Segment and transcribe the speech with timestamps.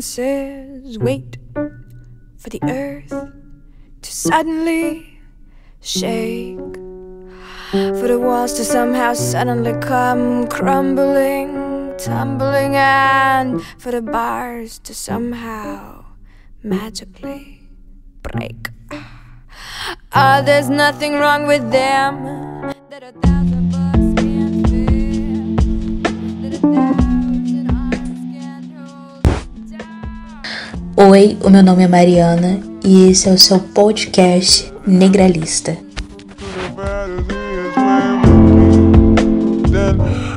[0.00, 0.96] life.
[0.98, 1.36] Wait
[2.38, 3.12] for the earth
[4.02, 5.20] to suddenly
[5.80, 6.58] shake.
[7.70, 16.04] For the walls to somehow suddenly come crumbling, tumbling, and for the bars to somehow
[16.62, 17.68] magically
[18.22, 18.70] break.
[20.12, 22.39] Ah, uh, there's nothing wrong with them.
[31.20, 35.76] Oi, o meu nome é Mariana e esse é o seu podcast Negralista.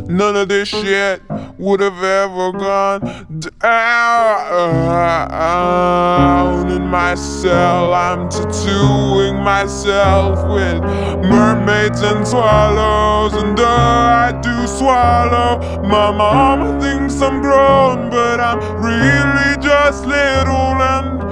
[0.09, 0.45] None
[1.64, 3.00] would have ever gone
[3.39, 3.61] down
[6.69, 7.94] in my cell.
[7.94, 10.84] I'm tattooing myself with
[11.23, 15.81] mermaids and swallows, and uh, I do swallow.
[15.84, 21.22] My mama thinks I'm grown, but I'm really just little and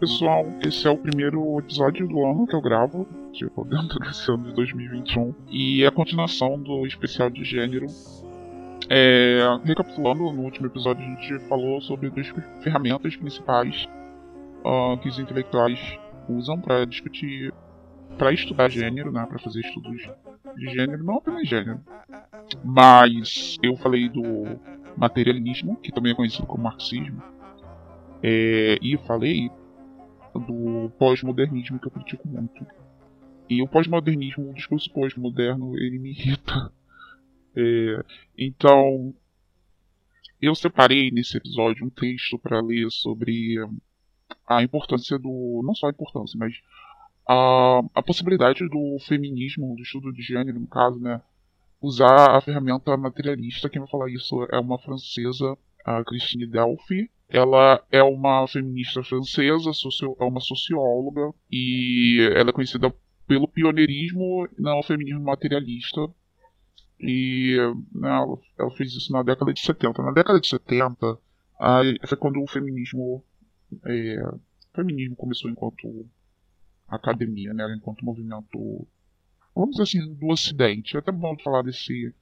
[0.00, 4.44] pessoal, esse é o primeiro episódio do ano que eu gravo, tipo, dentro desse ano
[4.44, 7.86] de 2021, e é a continuação do especial de gênero.
[8.88, 12.26] É, recapitulando, no último episódio a gente falou sobre duas
[12.62, 13.86] ferramentas principais
[14.64, 15.78] uh, que os intelectuais
[16.28, 17.52] usam para discutir,
[18.16, 20.08] para estudar gênero, né, para fazer estudos
[20.56, 21.80] de gênero, não apenas gênero.
[22.64, 24.22] Mas eu falei do
[24.96, 27.22] materialismo, que também é conhecido como marxismo,
[28.22, 29.50] é, e falei
[30.34, 32.66] do pós-modernismo que eu critico muito.
[33.48, 36.72] E o pós-modernismo, o discurso pós-moderno, ele me irrita.
[37.56, 38.04] É,
[38.38, 39.12] então,
[40.40, 43.56] eu separei nesse episódio um texto para ler sobre
[44.46, 45.62] a importância do.
[45.64, 46.54] não só a importância, mas
[47.26, 51.20] a, a possibilidade do feminismo, do estudo de gênero, no caso, né?
[51.82, 53.68] Usar a ferramenta materialista.
[53.68, 59.70] Quem vai falar isso é uma francesa, a Christine Delphi, ela é uma feminista francesa,
[60.18, 62.92] é uma socióloga e ela é conhecida
[63.26, 66.08] pelo pioneirismo no feminismo materialista.
[66.98, 67.56] E
[67.94, 70.02] né, ela, ela, fez isso na década de 70.
[70.02, 71.18] Na década de 70
[71.58, 73.24] aí, foi quando o feminismo,
[73.86, 74.40] é, o
[74.74, 76.06] feminismo começou enquanto
[76.88, 78.86] academia, né, enquanto movimento,
[79.54, 80.96] vamos dizer assim, do Ocidente.
[80.96, 82.12] É até bom falar desse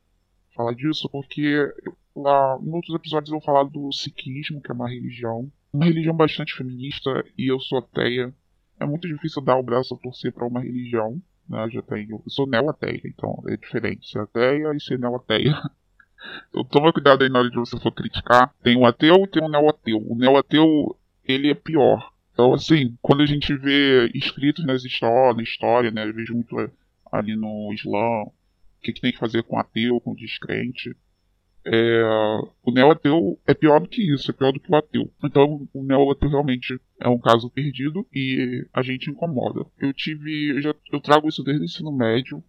[0.58, 1.72] falar disso porque
[2.16, 6.52] lá em outros episódios eu falar do sikhismo, que é uma religião, uma religião bastante
[6.54, 8.34] feminista e eu sou ateia.
[8.80, 11.68] É muito difícil dar o braço a torcer para uma religião, né?
[11.70, 15.54] Já tenho, eu sou neo-ateia, então é diferente ser ateia e ser neo-ateia.
[16.50, 18.52] Então toma cuidado aí na hora de você for criticar.
[18.60, 19.98] Tem o ateu e tem o neo-ateu.
[20.04, 22.10] O neo-ateu, ele é pior.
[22.32, 26.56] Então, assim, quando a gente vê escritos nas histórias, na história, né, eu vejo muito
[27.10, 28.24] ali no Islã,
[28.78, 30.96] o que, que tem que fazer com ateu, com descrente.
[31.64, 32.02] É,
[32.62, 35.12] o neo-ateu é pior do que isso, é pior do que o ateu.
[35.22, 39.66] Então, o neo-ateu realmente é um caso perdido e a gente incomoda.
[39.78, 40.56] Eu tive.
[40.56, 42.42] Eu, já, eu trago isso desde o ensino médio.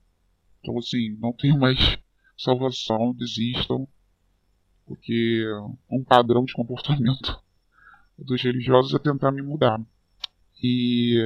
[0.61, 1.77] Então, assim, não tenho mais
[2.37, 3.87] salvação, desistam.
[4.85, 5.45] Porque
[5.89, 7.39] um padrão de comportamento
[8.17, 9.81] dos religiosos é tentar me mudar.
[10.61, 11.17] E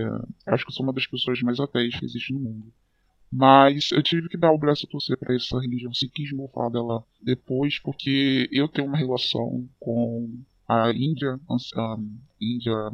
[0.45, 2.73] acho que eu sou uma das pessoas mais ateias que existe no mundo.
[3.35, 7.79] Mas eu tive que dar o braço a torcer para essa religião sikhismo, dela depois,
[7.79, 10.29] porque eu tenho uma relação com
[10.67, 11.39] a Índia,
[12.39, 12.91] Índia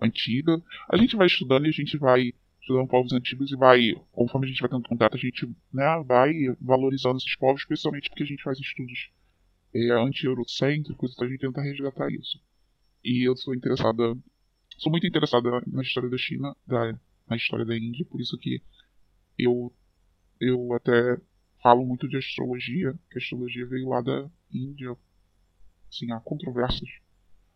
[0.00, 0.62] antiga.
[0.88, 4.50] A gente vai estudando e a gente vai estudando povos antigos e vai, conforme a
[4.50, 8.44] gente vai tendo contato, a gente né, vai valorizando esses povos, especialmente porque a gente
[8.44, 9.10] faz estudos
[9.74, 12.40] é, anti-eurocêntricos, então a gente tenta resgatar isso.
[13.02, 14.16] E eu sou interessada,
[14.78, 16.96] sou muito interessada na história da China, da,
[17.28, 18.62] na história da Índia, por isso que
[19.36, 19.72] eu
[20.40, 21.20] eu até
[21.62, 24.96] falo muito de astrologia, que a astrologia veio lá da Índia.
[25.88, 26.90] Assim, há controvérsias.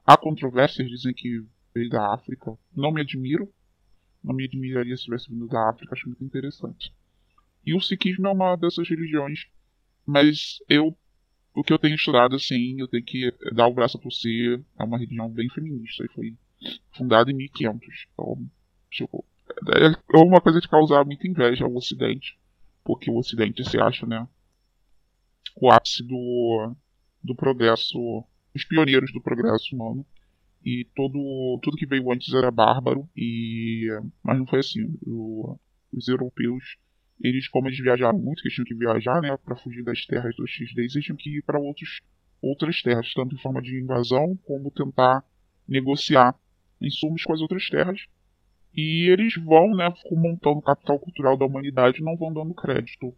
[0.06, 1.44] Há controvérsias, dizem que
[1.74, 2.56] veio da África.
[2.76, 3.50] Não me admiro.
[4.22, 6.94] Não me admiraria se tivesse vindo da África, acho muito interessante.
[7.64, 9.46] E o Sikhismo é uma dessas religiões,
[10.06, 10.96] mas eu,
[11.54, 14.84] o que eu tenho estudado, assim, eu tenho que dar o braço a torcer, é
[14.84, 16.34] uma religião bem feminista, e foi
[16.92, 18.06] fundada em 1500.
[18.12, 18.50] Então,
[18.90, 19.24] tipo,
[19.68, 22.38] é uma coisa de causar muita inveja ao Ocidente
[22.84, 24.28] porque o Ocidente se acha, né,
[25.56, 26.74] o ápice do,
[27.22, 30.04] do progresso, os pioneiros do progresso humano.
[30.64, 33.86] E todo, tudo que veio antes era bárbaro, e
[34.22, 34.98] mas não foi assim.
[35.06, 35.58] O,
[35.92, 36.78] os europeus,
[37.20, 40.50] eles, como eles viajaram muito, eles tinham que viajar, né, para fugir das terras dos
[40.50, 42.00] XD, eles tinham que ir para outros
[42.40, 45.24] outras terras, tanto em forma de invasão como tentar
[45.66, 46.34] negociar
[46.78, 48.06] insumos com as outras terras
[48.74, 53.14] e eles vão, né, montando o capital cultural da humanidade e não vão dando crédito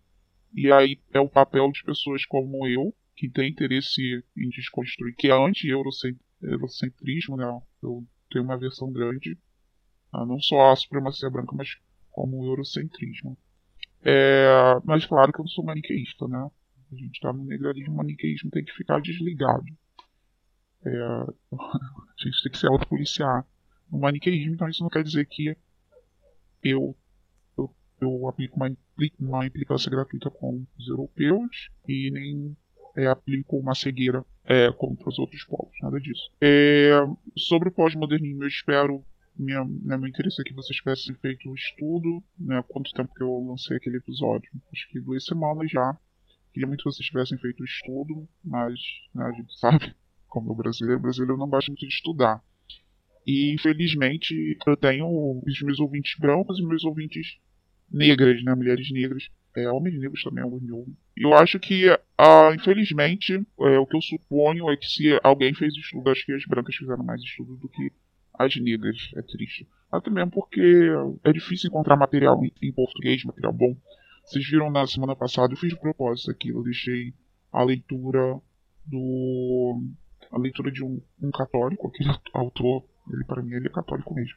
[0.55, 5.29] E aí é o papel de pessoas como eu, que tem interesse em desconstruir, que
[5.29, 7.47] é anti-eurocentrismo, né?
[7.83, 9.39] Eu tenho uma versão grande,
[10.13, 10.27] tá?
[10.27, 11.79] não só a supremacia branca, mas
[12.11, 13.39] como o eurocentrismo.
[14.03, 16.51] É, mas claro que eu não sou maniqueísta, né?
[16.93, 19.65] A gente está no negralismo, o maniqueísmo tem que ficar desligado.
[20.85, 20.91] É,
[21.57, 23.47] a gente tem que se autopoliciar
[23.91, 25.57] no maniqueísmo, então isso não quer dizer que
[26.63, 26.97] eu,
[27.57, 28.77] eu, eu aplico uma,
[29.19, 32.57] uma implicância gratuita com os europeus e nem
[32.97, 36.31] é, aplico uma cegueira é, contra os outros povos, nada disso.
[36.41, 36.93] É,
[37.37, 39.05] sobre o pós-modernismo, eu espero,
[39.37, 43.13] minha, né, meu interesse é que vocês tivessem feito o um estudo, né, quanto tempo
[43.15, 45.97] que eu lancei aquele episódio, acho que duas semanas já.
[46.53, 48.81] Queria muito que vocês tivessem feito o um estudo, mas
[49.15, 49.95] né, a gente sabe,
[50.27, 52.43] como o brasileiro, o brasileiro não gosta muito de estudar.
[53.27, 55.07] E infelizmente eu tenho
[55.45, 57.39] os meus ouvintes brancos e meus ouvintes
[57.91, 60.87] negras, né, mulheres negras, é, homens negros também, alguns mil.
[61.17, 65.55] E eu acho que, uh, infelizmente, é, o que eu suponho é que se alguém
[65.55, 67.91] fez estudo, acho que as brancas fizeram mais estudo do que
[68.39, 68.97] as negras.
[69.17, 69.67] É triste.
[69.91, 70.91] Até mesmo porque
[71.25, 73.77] é difícil encontrar material em, em português, material bom.
[74.25, 77.15] Vocês viram na semana passada, eu fiz de propósito aqui, eu deixei
[77.53, 78.39] a leitura
[78.85, 79.81] do.
[80.31, 84.37] a leitura de um, um católico, aquele autor, ele para mim ele é católico mesmo.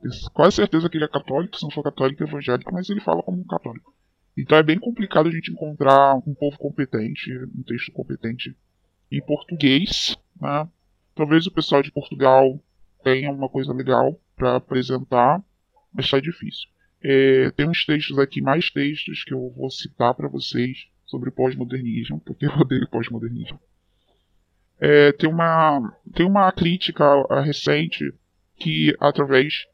[0.00, 3.00] Tenho quase certeza que ele é católico, se não for católico, é evangélico, mas ele
[3.00, 3.94] fala como um católico.
[4.36, 8.56] Então é bem complicado a gente encontrar um povo competente, um texto competente
[9.10, 10.16] em português.
[10.40, 10.68] Né?
[11.14, 12.60] Talvez o pessoal de Portugal
[13.02, 15.42] tenha uma coisa legal para apresentar,
[15.92, 16.68] mas está difícil.
[17.02, 22.20] É, tem uns textos aqui, mais textos que eu vou citar para vocês sobre pós-modernismo,
[22.20, 23.58] porque eu odeio pós-modernismo.
[24.80, 27.04] É, tem, uma, tem uma crítica
[27.42, 28.12] recente
[28.56, 29.66] que, através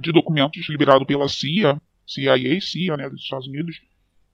[0.00, 3.80] de documentos liberados pela CIA, CIA, CIA, né, dos Estados Unidos,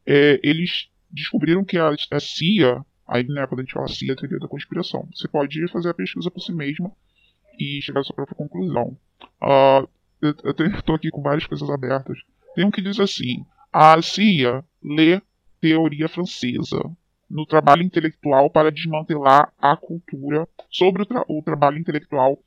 [0.05, 4.17] é, eles descobriram que a, a CIA, aí né, quando a gente fala CIA, é
[4.17, 5.09] teoria da conspiração.
[5.15, 6.95] Você pode fazer a pesquisa por si mesmo
[7.59, 8.97] e chegar à sua própria conclusão.
[9.43, 9.89] Uh,
[10.21, 10.33] eu
[10.79, 12.19] estou aqui com várias coisas abertas.
[12.55, 15.21] Tem um que diz assim: a CIA lê
[15.61, 16.83] teoria francesa
[17.29, 22.39] no trabalho intelectual para desmantelar a cultura, sobre o, tra o trabalho intelectual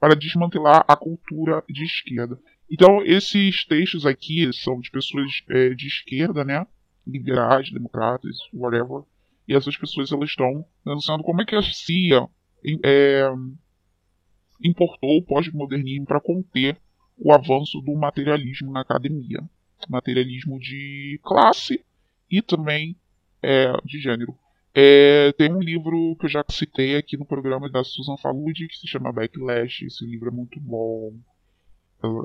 [0.00, 2.38] para desmantelar a cultura de esquerda.
[2.70, 6.66] Então, esses textos aqui são de pessoas é, de esquerda, né?
[7.06, 9.02] Liberais, democratas, whatever.
[9.46, 12.26] E essas pessoas elas estão denunciando como é que a CIA
[12.84, 13.30] é,
[14.62, 16.78] importou o pós-modernismo para conter
[17.18, 19.42] o avanço do materialismo na academia.
[19.88, 21.84] Materialismo de classe
[22.30, 22.96] e também
[23.42, 24.36] é, de gênero.
[24.74, 28.76] É, tem um livro que eu já citei aqui no programa da Susan Faludi que
[28.78, 29.84] se chama Backlash.
[29.84, 31.12] Esse livro é muito bom.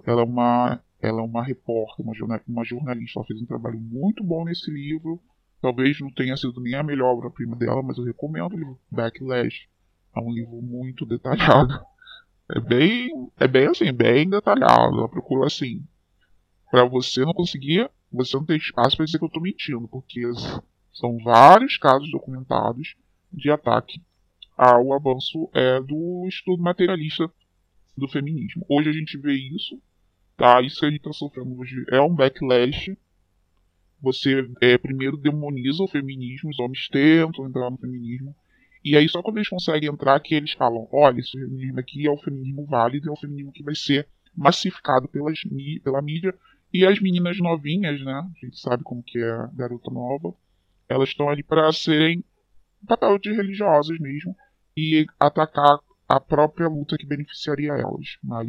[0.05, 3.19] Ela, é uma, ela é uma repórter, uma, uma jornalista.
[3.19, 5.21] Ela fez um trabalho muito bom nesse livro.
[5.61, 9.67] Talvez não tenha sido nem a melhor obra-prima dela, mas eu recomendo o livro Backlash.
[10.15, 11.79] É um livro muito detalhado.
[12.49, 14.99] É bem, é bem assim, bem detalhado.
[14.99, 15.83] Ela procura assim.
[16.71, 20.21] Para você não conseguir, você não tem espaço para dizer que eu estou mentindo, porque
[20.99, 22.95] são vários casos documentados
[23.31, 24.01] de ataque
[24.57, 27.31] ao avanço é, do estudo materialista
[27.95, 28.65] do feminismo.
[28.67, 29.79] Hoje a gente vê isso,
[30.35, 30.61] tá?
[30.61, 32.97] Isso que a gente está sofrendo hoje é um backlash.
[34.01, 38.35] Você é, primeiro demoniza o feminismo, os homens tentam entrar no feminismo,
[38.83, 42.11] e aí só quando eles conseguem entrar que eles falam, olha, esse feminismo aqui é
[42.11, 45.39] o feminismo válido, é o feminismo que vai ser massificado pelas,
[45.83, 46.33] pela mídia,
[46.71, 48.13] e as meninas novinhas, né?
[48.13, 50.33] A gente sabe como que é a garota nova.
[50.87, 52.23] Elas estão ali para serem
[52.87, 54.35] papel de religiosas mesmo
[54.75, 58.17] e atacar a própria luta que beneficiaria elas.
[58.23, 58.47] Mas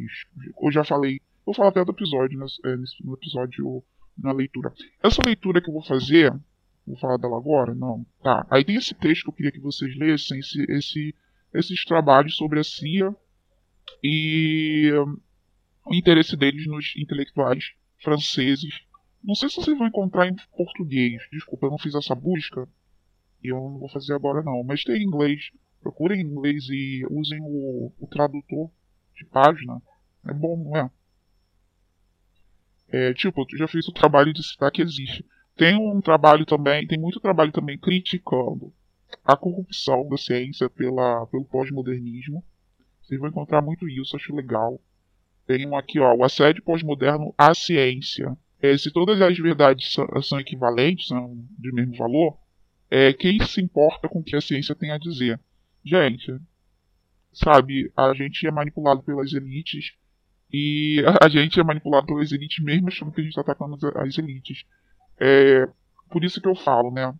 [0.63, 2.47] eu já falei, vou falar até do episódio, né,
[3.03, 3.83] no episódio
[4.17, 4.73] na leitura.
[5.03, 6.33] Essa leitura que eu vou fazer,
[6.87, 7.75] vou falar dela agora?
[7.75, 8.05] Não.
[8.23, 8.47] Tá.
[8.51, 11.15] Aí tem esse texto que eu queria que vocês lessem, esse, esse,
[11.55, 13.15] esses trabalhos sobre a CIA
[14.03, 15.19] e um,
[15.87, 18.81] o interesse deles nos intelectuais franceses.
[19.23, 21.23] Não sei se vocês vão encontrar em português.
[21.33, 22.69] Desculpa, eu não fiz essa busca.
[23.43, 24.63] E eu não vou fazer agora não.
[24.65, 28.71] Mas tem em inglês procurem em inglês e usem o, o tradutor
[29.15, 29.81] de página.
[30.27, 30.91] É bom, não é?
[32.91, 35.25] É, tipo, eu já fiz o trabalho de citar que existe.
[35.57, 38.73] Tem um trabalho também, tem muito trabalho também criticando
[39.25, 42.45] a corrupção da ciência pela, pelo pós-modernismo.
[43.03, 44.81] Vocês vão encontrar muito isso, acho legal.
[45.47, 48.37] Tem um aqui, ó, o assédio pós-moderno à ciência.
[48.61, 52.39] É, se todas as verdades são, equivalentes, são de mesmo valor,
[52.91, 55.41] é, quem se importa com o que a ciência tem a dizer?
[55.85, 56.39] Gente,
[57.33, 59.93] sabe, a gente é manipulado pelas elites
[60.53, 64.19] e a gente é manipulado pelas elites mesmo achando que a gente está atacando as
[64.19, 64.65] elites.
[65.21, 65.69] É,
[66.11, 67.15] Por isso que eu falo, né?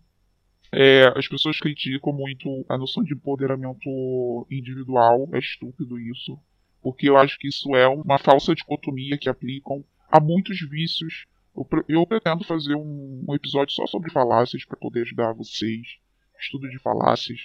[0.71, 6.39] É, as pessoas criticam muito a noção de empoderamento individual, é estúpido isso,
[6.81, 11.25] porque eu acho que isso é uma falsa dicotomia que aplicam a muitos vícios.
[11.55, 15.97] Eu, eu pretendo fazer um, um, episódio só sobre falácias para poder ajudar vocês.
[16.39, 17.39] Estudo de falácias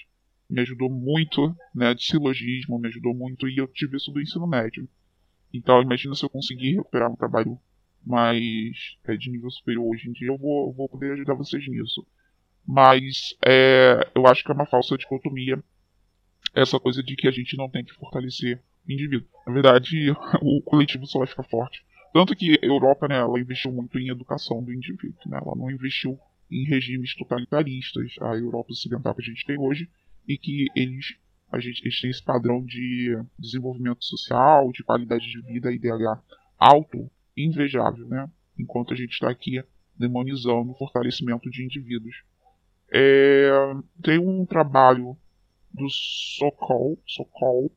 [0.49, 4.47] me ajudou muito, né, de silogismo, me ajudou muito e eu tive isso do ensino
[4.47, 4.89] médio.
[5.53, 7.59] Então imagina se eu conseguir recuperar um trabalho
[8.05, 12.07] mais é, de nível superior hoje em dia, eu vou, vou poder ajudar vocês nisso.
[12.67, 15.63] Mas é, eu acho que é uma falsa dicotomia
[16.55, 19.29] essa coisa de que a gente não tem que fortalecer o indivíduo.
[19.47, 21.85] Na verdade, o coletivo só vai ficar forte.
[22.15, 25.69] Tanto que a Europa, né, ela investiu muito em educação do indivíduo, né, ela não
[25.69, 26.17] investiu
[26.49, 29.91] em regimes totalitaristas, a Europa ocidental que a gente tem hoje,
[30.29, 31.17] e que eles,
[31.51, 36.23] a gente, eles têm esse padrão de desenvolvimento social, de qualidade de vida, IDH
[36.57, 38.31] alto, invejável, né?
[38.57, 39.61] Enquanto a gente está aqui
[39.99, 42.23] demonizando o fortalecimento de indivíduos.
[42.93, 43.51] É,
[44.05, 45.17] tem um trabalho
[45.73, 47.73] do Sokol, Sokol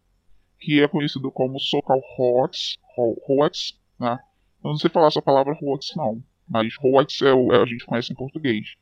[0.60, 4.20] que é conhecido como Sokol Hoax, Hoax, né?
[4.64, 8.12] Eu não sei falar essa palavra Hoax não, mas Hoax é é, a gente conhece
[8.12, 8.76] em português.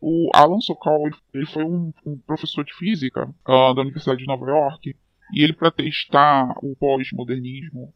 [0.00, 4.46] O Alan Sokol ele foi um, um professor de física uh, da Universidade de Nova
[4.46, 4.96] York
[5.34, 7.92] e ele para testar o pós-modernismo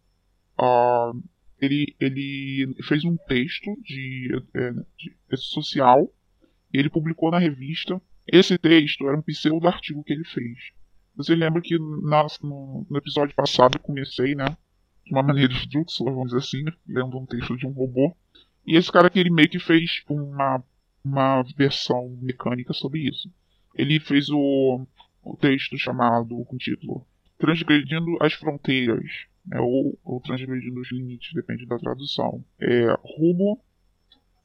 [0.60, 1.18] uh,
[1.58, 6.10] ele, ele fez um texto de, é, de, de social
[6.74, 8.00] ele publicou na revista.
[8.26, 10.58] Esse texto era um pseudo artigo que ele fez.
[11.16, 14.56] Você lembra que na, no, no, episódio passado eu comecei, né?
[15.04, 18.16] De uma maneira esdrúxula, vamos dizer assim, lendo um texto de um robô.
[18.66, 20.62] E esse cara que ele meio que fez uma,
[21.04, 23.30] uma versão mecânica sobre isso.
[23.74, 24.86] Ele fez o,
[25.22, 27.06] o texto chamado, com o título
[27.38, 32.42] Transgredindo as Fronteiras, né, ou, ou Transgredindo os Limites, depende da tradução.
[32.58, 33.60] É, rumo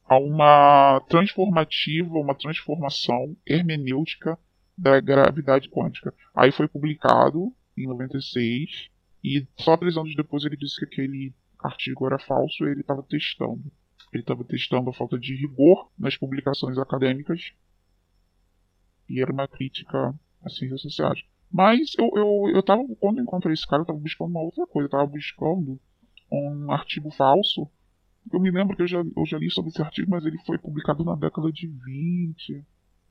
[0.06, 4.38] a uma transformativa, uma transformação hermenêutica
[4.76, 6.14] da gravidade quântica.
[6.36, 8.90] Aí foi publicado em 96
[9.24, 13.04] e só três anos depois ele disse que aquele artigo era falso e ele estava
[13.04, 13.72] testando.
[14.14, 17.52] Ele estava testando a falta de rigor nas publicações acadêmicas
[19.08, 21.22] e era uma crítica às ciências sociais.
[21.52, 24.86] Mas eu, eu, eu tava, quando encontrei esse cara, eu estava buscando uma outra coisa.
[24.86, 25.80] Eu estava buscando
[26.32, 27.70] um artigo falso
[28.32, 30.58] eu me lembro que eu já, eu já li sobre esse artigo, mas ele foi
[30.58, 32.64] publicado na década de 20.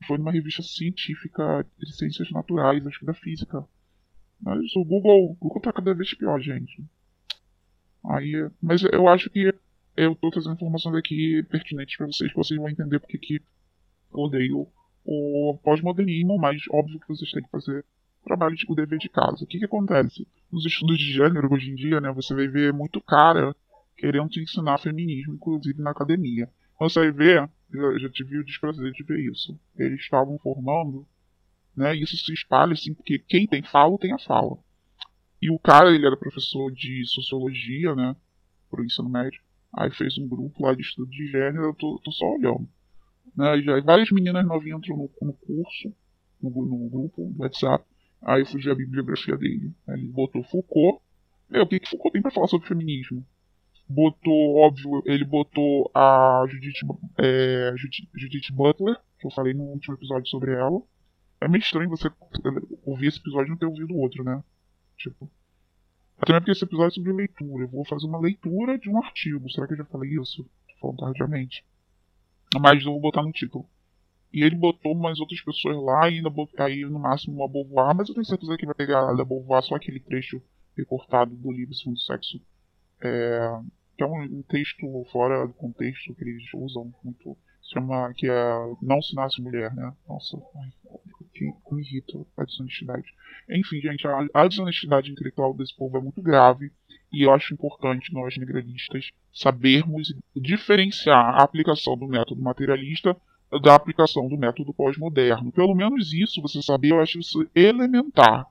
[0.07, 3.65] Foi numa revista científica de ciências naturais, acho que da física.
[4.41, 6.83] Mas o Google, o Google tá cada vez pior, gente.
[8.05, 9.53] Aí, mas eu acho que
[9.95, 13.41] eu tô trazendo informações aqui pertinentes para vocês, que vocês vão entender porque que
[14.13, 14.67] eu odeio
[15.05, 17.83] o pós-modernismo, mas óbvio que vocês têm que fazer
[18.23, 19.43] trabalho de, o dever de casa.
[19.43, 20.27] O que que acontece?
[20.51, 23.55] Nos estudos de gênero hoje em dia, né, você vai ver muito cara
[23.97, 26.49] querendo te ensinar feminismo, inclusive na academia.
[26.79, 29.59] Você vai ver, eu já tive o desprazer de ver isso.
[29.75, 31.05] Eles estavam formando,
[31.79, 31.95] né?
[31.95, 34.57] Isso se espalha assim, porque quem tem fala tem a fala.
[35.41, 38.15] E o cara, ele era professor de sociologia, né?
[38.69, 39.41] Pro ensino médio.
[39.73, 42.67] Aí fez um grupo lá de estudo de gênero, eu tô, tô só olhando.
[43.35, 43.61] Né?
[43.61, 45.93] Já, várias meninas novinhas entrou no, no curso,
[46.41, 47.85] no, no, grupo do WhatsApp.
[48.21, 49.73] Aí eu fui ver a bibliografia dele.
[49.87, 51.01] Aí ele botou Foucault.
[51.49, 53.25] Meu, o que, que Foucault tem pra falar sobre feminismo?
[53.89, 56.79] botou, óbvio, ele botou a Judith,
[57.17, 60.79] é, Judith, Butler, que eu falei no último episódio sobre ela.
[61.41, 62.11] É meio estranho você
[62.85, 64.43] ouvir esse episódio e não ter ouvido o outro, né?
[64.97, 65.29] Tipo.
[66.21, 67.63] Até mesmo porque esse episódio é sobre leitura.
[67.63, 69.49] Eu vou fazer uma leitura de um artigo.
[69.49, 70.45] Será que eu já falei isso?
[70.81, 71.63] Falando tardiamente.
[72.59, 73.65] Mas eu vou botar no título.
[74.31, 77.95] E ele botou umas outras pessoas lá e ainda botou, aí no máximo uma Beauvoir,
[77.95, 80.41] mas eu tenho certeza que vai pegar da Beauvoir só aquele trecho
[80.77, 82.39] recortado do livro Segundo Sexo.
[83.01, 83.59] É,
[83.97, 87.37] que é um texto fora do contexto que eles usam muito.
[87.61, 89.93] Se chama que é Não se nasce mulher, né?
[90.07, 90.71] Nossa, ai,
[91.39, 93.07] que me irrita a desonestidade.
[93.49, 96.71] Enfim, gente, a, a desonestidade intelectual desse povo é muito grave
[97.11, 103.15] e eu acho importante nós negralistas sabermos diferenciar a aplicação do método materialista
[103.63, 105.51] da aplicação do método pós-moderno.
[105.51, 108.45] Pelo menos isso, você saber, eu acho isso elementar.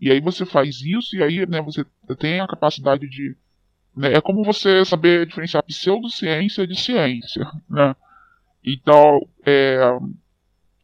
[0.00, 1.84] E aí você faz isso e aí né, você
[2.16, 3.36] tem a capacidade de
[3.96, 4.14] né?
[4.14, 7.44] É como você saber diferenciar pseudociência de ciência.
[7.68, 7.94] Né?
[8.64, 9.78] Então, é,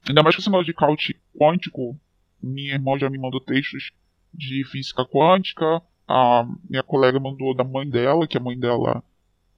[0.08, 1.98] ainda mais com esse negócio de caute quântico,
[2.42, 3.90] minha irmã já me mandou textos
[4.32, 9.02] de física quântica, a minha colega mandou da mãe dela, que a mãe dela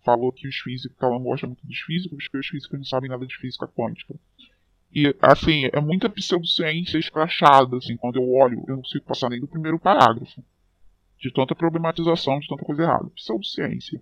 [0.05, 2.85] falou que os físicos, que ela não gosta muito dos físicos, porque os físicos não
[2.85, 4.15] sabem nada de física quântica.
[4.95, 9.41] E, assim, é muita pseudociência escrachada, assim, quando eu olho, eu não consigo passar nem
[9.41, 10.43] do primeiro parágrafo
[11.19, 13.11] de tanta problematização, de tanta coisa errada.
[13.11, 14.01] Pseudociência.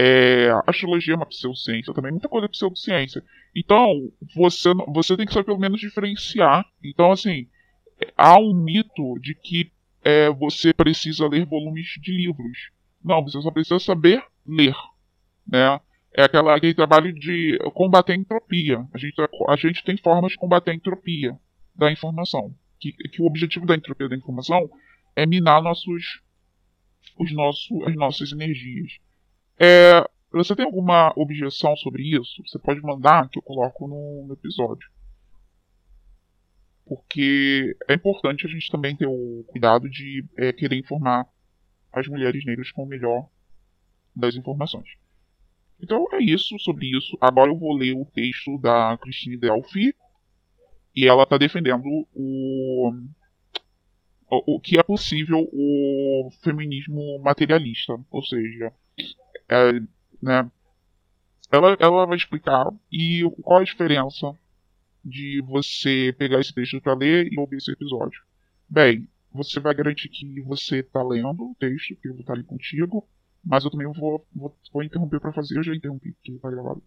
[0.00, 3.20] É, astrologia é uma pseudociência também, muita coisa é pseudociência.
[3.52, 6.64] Então, você, você tem que saber pelo menos diferenciar.
[6.84, 7.48] Então, assim,
[8.16, 9.72] há um mito de que
[10.04, 12.70] é, você precisa ler volumes de livros.
[13.04, 14.76] Não, você só precisa saber ler.
[15.44, 15.80] Né?
[16.14, 18.86] É aquela, aquele trabalho de combater a entropia.
[18.94, 19.16] A gente,
[19.48, 21.36] a gente tem formas de combater a entropia
[21.74, 22.54] da informação.
[22.78, 24.70] Que, que o objetivo da entropia da informação
[25.16, 26.22] é minar nossos,
[27.18, 29.00] os nossos, as nossas energias.
[29.58, 32.42] É, você tem alguma objeção sobre isso?
[32.46, 34.88] Você pode mandar que eu coloco no, no episódio.
[36.86, 41.26] Porque é importante a gente também ter o cuidado de é, querer informar
[41.92, 43.28] as mulheres negras com o melhor
[44.14, 44.88] das informações.
[45.80, 47.16] Então é isso sobre isso.
[47.20, 49.94] Agora eu vou ler o texto da Christine Delphi.
[50.94, 52.92] E ela está defendendo o,
[54.28, 57.98] o, o que é possível o feminismo materialista.
[58.10, 58.72] Ou seja,
[59.48, 59.72] é,
[60.22, 60.50] né,
[61.50, 64.32] ela, ela vai explicar e qual a diferença
[65.04, 68.20] de você pegar esse texto para ler e ouvir esse episódio.
[68.68, 72.42] Bem, você vai garantir que você está lendo o texto, que eu vou estar ali
[72.42, 73.08] contigo,
[73.42, 76.82] mas eu também vou, vou, vou interromper para fazer, eu já interrompi porque está gravado.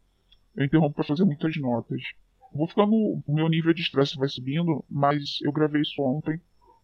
[0.55, 2.01] Eu interrompo para fazer muitas notas.
[2.53, 6.39] Vou ficando, o meu nível de estresse vai subindo, mas eu gravei isso ontem.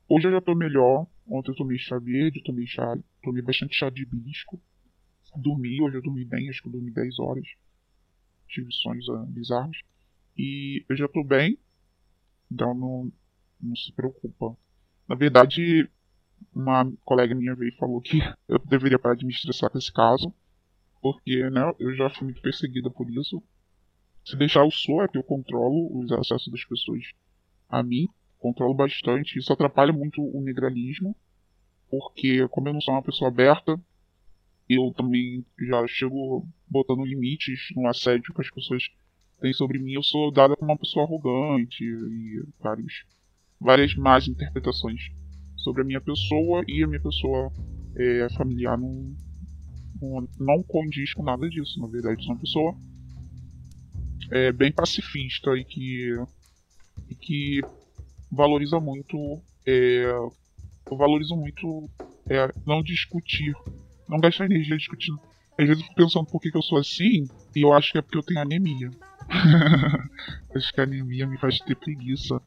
[0.09, 1.05] Hoje eu já estou melhor.
[1.27, 4.59] Ontem eu tomei chá verde, tomei chá, tomei bastante chá de hibisco
[5.37, 7.47] dormi, hoje eu dormi bem, acho que eu dormi 10 horas.
[8.47, 9.81] Tive sonhos uh, bizarros.
[10.37, 11.57] E eu já tô bem,
[12.51, 13.11] então não,
[13.59, 14.55] não se preocupa.
[15.07, 15.89] Na verdade,
[16.53, 19.91] uma colega minha veio e falou que eu deveria parar de me estressar com esse
[19.91, 20.33] caso,
[21.01, 23.41] porque né, eu já fui muito perseguida por isso.
[24.25, 27.03] Se deixar eu sou, é que eu controlo os acessos das pessoas
[27.69, 28.07] a mim,
[28.39, 29.39] controlo bastante.
[29.39, 31.15] Isso atrapalha muito o negralismo,
[31.89, 33.79] porque como eu não sou uma pessoa aberta,
[34.69, 38.83] eu também já chego botando limites no assédio que as pessoas
[39.39, 39.93] têm sobre mim.
[39.93, 43.05] Eu sou dada como uma pessoa arrogante e vários,
[43.59, 45.09] várias más interpretações
[45.55, 47.51] sobre a minha pessoa e a minha pessoa
[47.95, 49.15] é, familiar não,
[50.01, 51.79] não, não condiz com nada disso.
[51.79, 52.75] Na verdade, sou uma pessoa
[54.31, 56.13] é, bem pacifista e que,
[57.09, 57.61] e que
[58.31, 59.41] valoriza muito.
[59.65, 60.05] É,
[60.89, 61.89] eu valorizo muito
[62.29, 63.53] é, não discutir
[64.07, 65.19] não gastar energia discutindo.
[65.59, 67.97] Às vezes eu fico pensando por que, que eu sou assim, e eu acho que
[67.97, 68.91] é porque eu tenho anemia.
[70.55, 72.41] acho que a anemia me faz ter preguiça.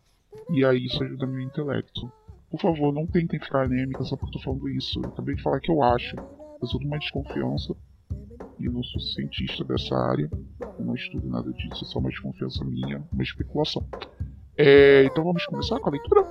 [0.51, 2.11] E aí isso ajuda meu intelecto.
[2.51, 5.01] Por favor, não tentem ficar anêmica só porque eu tô falando isso.
[5.03, 6.17] Eu acabei de falar que eu acho.
[6.61, 7.75] Eu sou de uma desconfiança.
[8.59, 10.29] E eu não sou cientista dessa área.
[10.79, 11.85] Eu não estudo nada disso.
[11.85, 13.87] É só uma desconfiança minha, uma especulação.
[14.57, 16.23] É, então vamos começar com a leitura?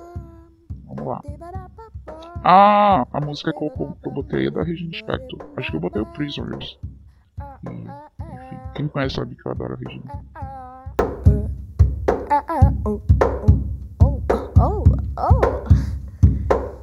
[0.84, 1.20] Vamos lá.
[2.42, 5.38] Ah, a música que eu, que eu botei é da Regina Spector.
[5.56, 6.78] Acho que eu botei o Prisoners.
[7.64, 10.24] E, enfim, quem conhece sabe que eu adoro a Regina.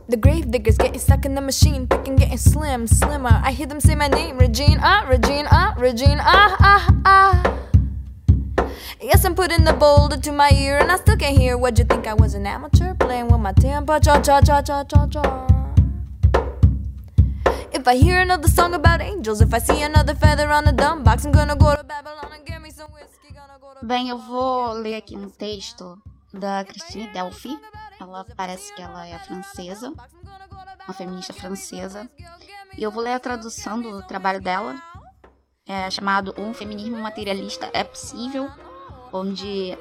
[0.10, 3.42] The grave diggers getting stuck in the machine, picking getting slim, slimmer.
[3.44, 7.58] I hear them say my name, Regine, ah, Regine, ah, Regine, ah, ah, ah.
[9.00, 11.56] Yes, I'm putting the boulder to my ear, and I still can't hear.
[11.56, 14.00] What'd you think I was an amateur playing with my temper?
[14.00, 15.48] Cha cha cha cha cha cha.
[17.72, 21.04] If I hear another song about angels, if I see another feather on the dumb
[21.04, 23.34] box, I'm gonna go to Babylon and get me some whiskey.
[23.36, 26.02] Gonna go to Bem, eu vou ler aqui um texto
[26.34, 27.56] da Christine Delphi.
[28.02, 29.94] Ela parece que ela é francesa,
[30.88, 32.10] uma feminista francesa.
[32.76, 34.76] E eu vou ler a tradução do trabalho dela,
[35.68, 38.50] é chamado Um Feminismo Materialista é Possível,
[39.12, 39.78] onde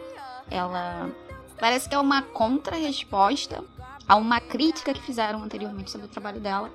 [0.51, 1.11] ela
[1.59, 3.65] parece que é uma contra-resposta
[4.07, 6.71] a uma crítica que fizeram anteriormente sobre o trabalho dela.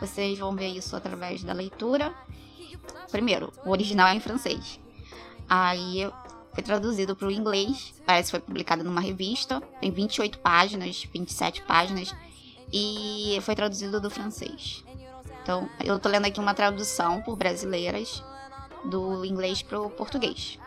[0.00, 2.14] Vocês vão ver isso através da leitura.
[3.10, 4.78] Primeiro, o original é em francês.
[5.48, 6.10] Aí
[6.52, 11.62] foi traduzido para o inglês, parece que foi publicado numa revista, tem 28 páginas, 27
[11.62, 12.14] páginas,
[12.72, 14.84] e foi traduzido do francês.
[15.42, 18.22] Então, eu tô lendo aqui uma tradução por brasileiras
[18.84, 20.58] do inglês para o português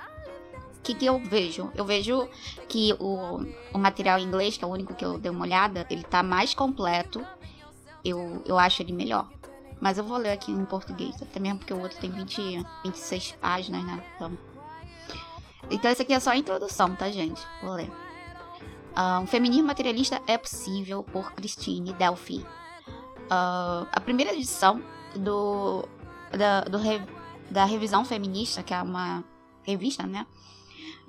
[0.80, 1.70] o que, que eu vejo?
[1.76, 2.28] Eu vejo
[2.68, 5.86] que o, o material em inglês, que é o único que eu dei uma olhada,
[5.90, 7.24] ele tá mais completo.
[8.04, 9.30] Eu, eu acho ele melhor.
[9.82, 13.34] Mas eu vou ler aqui em português, até mesmo porque o outro tem 20, 26
[13.34, 14.04] páginas, né?
[14.16, 14.38] Então,
[15.70, 17.42] então esse aqui é só a introdução, tá, gente?
[17.62, 17.90] Vou ler.
[18.98, 22.46] Uh, um feminismo materialista é possível por Christine Delphi.
[23.26, 24.82] Uh, a primeira edição
[25.16, 25.88] do,
[26.32, 26.80] da, do,
[27.50, 29.24] da revisão feminista, que é uma
[29.64, 30.26] revista, né?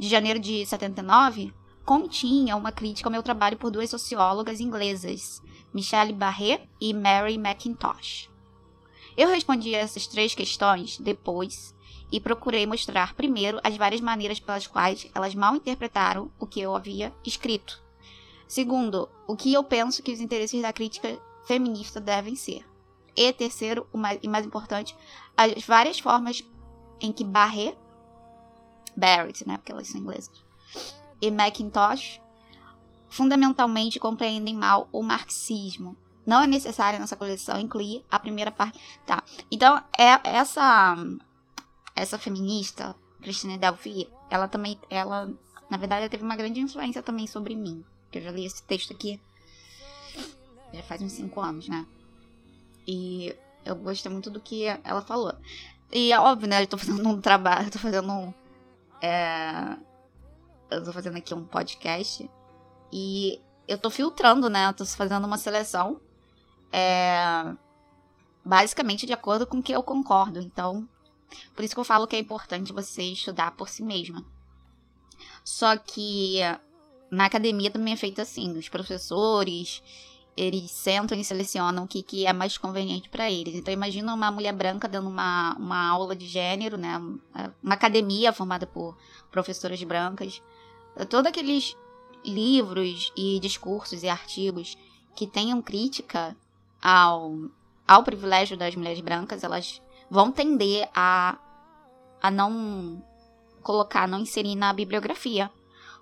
[0.01, 1.53] De janeiro de 79
[1.85, 5.43] continha uma crítica ao meu trabalho por duas sociólogas inglesas,
[5.75, 8.31] Michelle Barré e Mary McIntosh.
[9.15, 11.75] Eu respondi essas três questões depois
[12.11, 16.75] e procurei mostrar primeiro as várias maneiras pelas quais elas mal interpretaram o que eu
[16.75, 17.83] havia escrito.
[18.49, 22.65] Segundo, o que eu penso que os interesses da crítica feminista devem ser.
[23.15, 24.97] E terceiro, o mais, e mais importante,
[25.37, 26.43] as várias formas
[27.03, 27.77] em que Barrett,
[28.97, 30.31] Barrett, né, porque elas são inglesas,
[31.21, 32.21] e Macintosh
[33.09, 35.97] fundamentalmente compreendem mal o marxismo.
[36.25, 38.79] Não é necessário nessa coleção incluir a primeira parte.
[39.05, 39.23] Tá.
[39.51, 40.97] Então, é essa
[41.97, 45.29] essa feminista, Christine Delphi, ela também ela
[45.69, 48.63] na verdade ela teve uma grande influência também sobre mim, que eu já li esse
[48.63, 49.21] texto aqui
[50.73, 51.87] já faz uns cinco anos, né?
[52.87, 55.35] E eu gostei muito do que ela falou.
[55.93, 56.63] E é óbvio, né?
[56.63, 58.33] Eu tô fazendo um trabalho, tô fazendo um.
[59.03, 59.77] É,
[60.71, 62.31] eu tô fazendo aqui um podcast
[62.93, 64.69] e eu tô filtrando, né?
[64.69, 66.01] Eu tô fazendo uma seleção.
[66.73, 67.55] É,
[68.45, 70.41] basicamente de acordo com o que eu concordo.
[70.41, 70.89] Então,
[71.55, 74.25] por isso que eu falo que é importante você estudar por si mesma.
[75.45, 76.39] Só que
[77.11, 79.83] na academia também é feito assim, os professores
[80.41, 83.55] eles sentam e selecionam o que, que é mais conveniente para eles.
[83.55, 86.97] Então, imagina uma mulher branca dando uma, uma aula de gênero, né?
[87.63, 88.97] Uma academia formada por
[89.31, 90.43] professoras brancas.
[91.11, 91.77] Todos aqueles
[92.25, 94.79] livros e discursos e artigos
[95.15, 96.35] que tenham crítica
[96.81, 97.35] ao,
[97.87, 101.39] ao privilégio das mulheres brancas, elas vão tender a,
[102.23, 103.05] a não
[103.63, 105.51] colocar, não inserir na bibliografia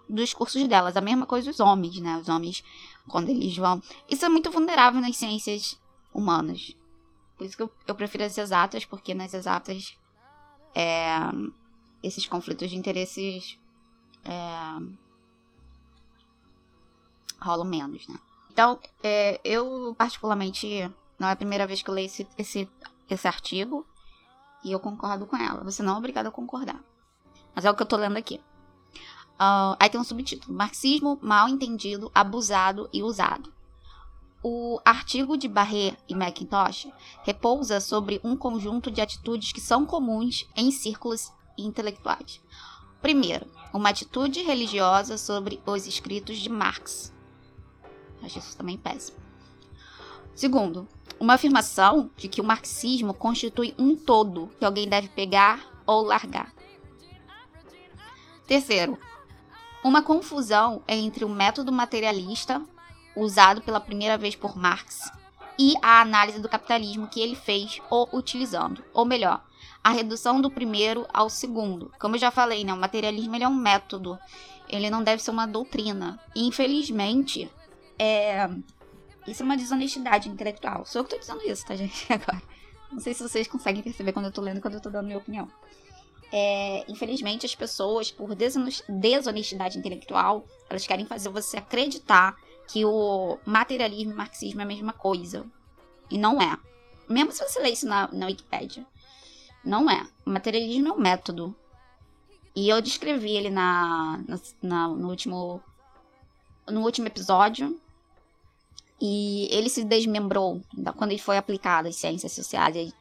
[0.09, 0.96] dos cursos delas.
[0.96, 2.18] A mesma coisa os homens, né?
[2.18, 2.62] Os homens
[3.09, 3.83] quando eles vão.
[4.09, 5.81] Isso é muito vulnerável nas ciências
[6.12, 6.77] humanas.
[7.37, 9.97] Por isso que eu, eu prefiro as exatas, porque nas exatas
[10.75, 11.09] é,
[12.03, 13.59] esses conflitos de interesses
[14.25, 14.99] é,
[17.40, 18.18] rolam menos, né?
[18.51, 22.68] Então, é, eu particularmente, não é a primeira vez que eu leio esse, esse,
[23.09, 23.87] esse artigo
[24.64, 25.62] e eu concordo com ela.
[25.62, 26.83] Você não é obrigado a concordar.
[27.55, 28.40] Mas é o que eu tô lendo aqui.
[29.38, 33.53] Uh, aí tem um subtítulo: Marxismo mal entendido, abusado e usado.
[34.42, 36.88] O artigo de Barré e Macintosh
[37.24, 42.40] repousa sobre um conjunto de atitudes que são comuns em círculos intelectuais.
[43.01, 47.12] Primeiro, uma atitude religiosa sobre os escritos de Marx.
[48.22, 49.18] Acho isso também péssimo.
[50.35, 50.87] Segundo,
[51.18, 56.55] uma afirmação de que o marxismo constitui um todo que alguém deve pegar ou largar.
[58.46, 58.98] Terceiro,
[59.83, 62.62] uma confusão entre o método materialista,
[63.17, 65.11] usado pela primeira vez por Marx,
[65.59, 68.85] e a análise do capitalismo que ele fez ou utilizando.
[68.93, 69.43] Ou melhor,
[69.83, 71.93] a redução do primeiro ao segundo.
[71.99, 74.19] Como eu já falei, né, o materialismo é um método,
[74.69, 76.21] ele não deve ser uma doutrina.
[76.35, 77.51] E, infelizmente,
[77.99, 78.49] é...
[79.27, 80.85] isso é uma desonestidade intelectual.
[80.85, 82.07] Sou eu que estou dizendo isso, tá, gente?
[82.12, 82.43] Agora.
[82.91, 85.07] Não sei se vocês conseguem perceber quando eu estou lendo e quando eu estou dando
[85.07, 85.49] minha opinião.
[86.33, 92.37] É, infelizmente, as pessoas, por desonestidade intelectual, elas querem fazer você acreditar
[92.69, 95.47] que o materialismo e o marxismo é a mesma coisa.
[96.11, 96.57] E não é.
[97.09, 98.87] Mesmo se você ler isso na, na Wikipedia.
[99.64, 100.07] Não é.
[100.25, 101.57] O materialismo é um método.
[102.55, 105.62] E eu descrevi ele na, na, na, no, último,
[106.69, 107.81] no último episódio.
[109.01, 110.61] E ele se desmembrou
[110.97, 112.93] quando ele foi aplicado às ciências sociais.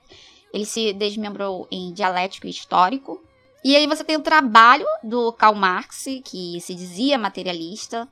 [0.57, 3.23] Ele se desmembrou em dialético e histórico.
[3.63, 8.09] E aí você tem o trabalho do Karl Marx, que se dizia materialista.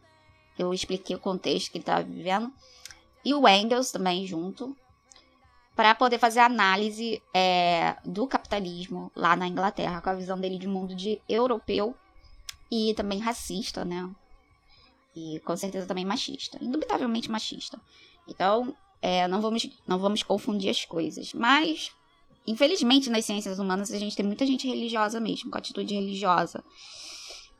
[0.55, 2.53] Eu expliquei o contexto que ele estava vivendo.
[3.23, 4.77] E o Engels também junto.
[5.75, 10.59] Para poder fazer a análise é, do capitalismo lá na Inglaterra, com a visão dele
[10.59, 11.95] de mundo de europeu
[12.71, 14.07] e também racista, né?
[15.15, 16.59] E com certeza também machista.
[16.61, 17.81] Indubitavelmente machista.
[18.27, 21.33] Então, é, não, vamos, não vamos confundir as coisas.
[21.33, 21.91] Mas
[22.47, 26.63] Infelizmente, nas ciências humanas, a gente tem muita gente religiosa mesmo, com atitude religiosa.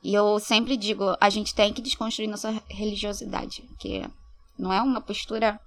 [0.03, 4.07] E eu sempre digo, a gente tem que desconstruir nossa religiosidade, que
[4.57, 5.59] não é uma postura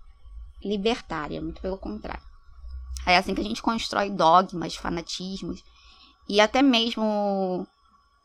[0.62, 2.22] libertária, muito pelo contrário.
[3.06, 5.62] É assim que a gente constrói dogmas, fanatismos
[6.28, 7.66] e até mesmo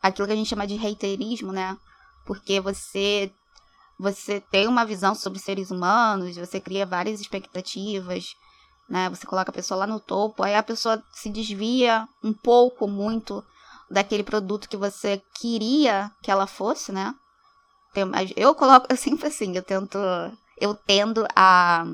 [0.02, 1.76] aquilo que a gente chama de reiterismo, né?
[2.26, 3.32] Porque você
[3.98, 8.34] você tem uma visão sobre seres humanos, você cria várias expectativas,
[8.88, 9.08] né?
[9.08, 13.44] Você coloca a pessoa lá no topo, aí a pessoa se desvia um pouco, muito
[13.90, 17.14] daquele produto que você queria que ela fosse, né?
[18.36, 19.98] Eu coloco eu sempre assim, eu tento,
[20.60, 21.84] eu tendo a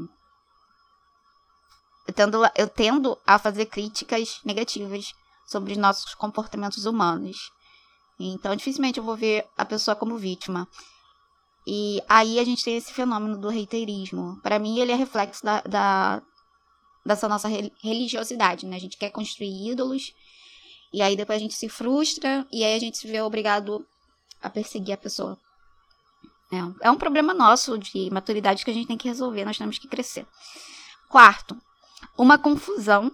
[2.06, 5.12] eu tendo, eu tendo a fazer críticas negativas
[5.46, 7.36] sobre os nossos comportamentos humanos.
[8.18, 10.68] Então, dificilmente eu vou ver a pessoa como vítima.
[11.66, 14.40] E aí a gente tem esse fenômeno do reiterismo.
[14.42, 16.22] Para mim, ele é reflexo da, da,
[17.10, 17.48] dessa nossa
[17.82, 18.76] religiosidade, né?
[18.76, 20.14] A gente quer construir ídolos
[20.92, 23.86] E aí depois a gente se frustra e aí a gente se vê obrigado
[24.42, 25.38] a perseguir a pessoa.
[26.52, 29.78] É, é um problema nosso de maturidade que a gente tem que resolver, nós temos
[29.78, 30.26] que crescer.
[31.08, 31.56] Quarto,
[32.18, 33.12] uma confusão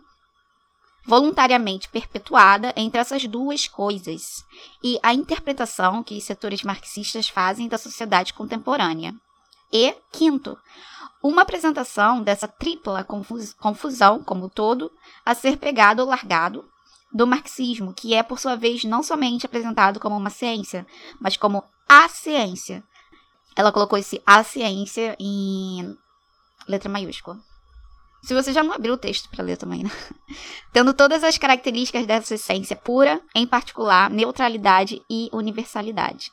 [1.07, 4.45] voluntariamente perpetuada entre essas duas coisas
[4.83, 9.15] e a interpretação que setores marxistas fazem da sociedade contemporânea.
[9.73, 10.57] E, quinto,
[11.23, 13.07] uma apresentação dessa tripla
[13.59, 14.93] confusão como todo
[15.25, 16.65] a ser pegado ou largado
[17.13, 20.87] do marxismo, que é, por sua vez, não somente apresentado como uma ciência,
[21.21, 22.83] mas como a ciência.
[23.55, 25.97] Ela colocou esse a ciência em
[26.69, 27.39] letra maiúscula.
[28.23, 29.91] Se você já não abriu o texto para ler também, né?
[30.73, 36.33] Tendo todas as características dessa essência pura, em particular, neutralidade e universalidade.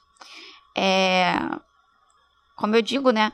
[0.75, 1.35] É...
[2.55, 3.31] Como eu digo, né?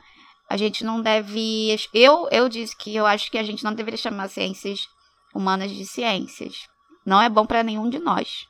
[0.48, 1.76] A gente não deve.
[1.94, 4.88] Eu, eu disse que eu acho que a gente não deveria chamar ciências
[5.34, 6.66] humanas de ciências.
[7.06, 8.46] Não é bom para nenhum de nós.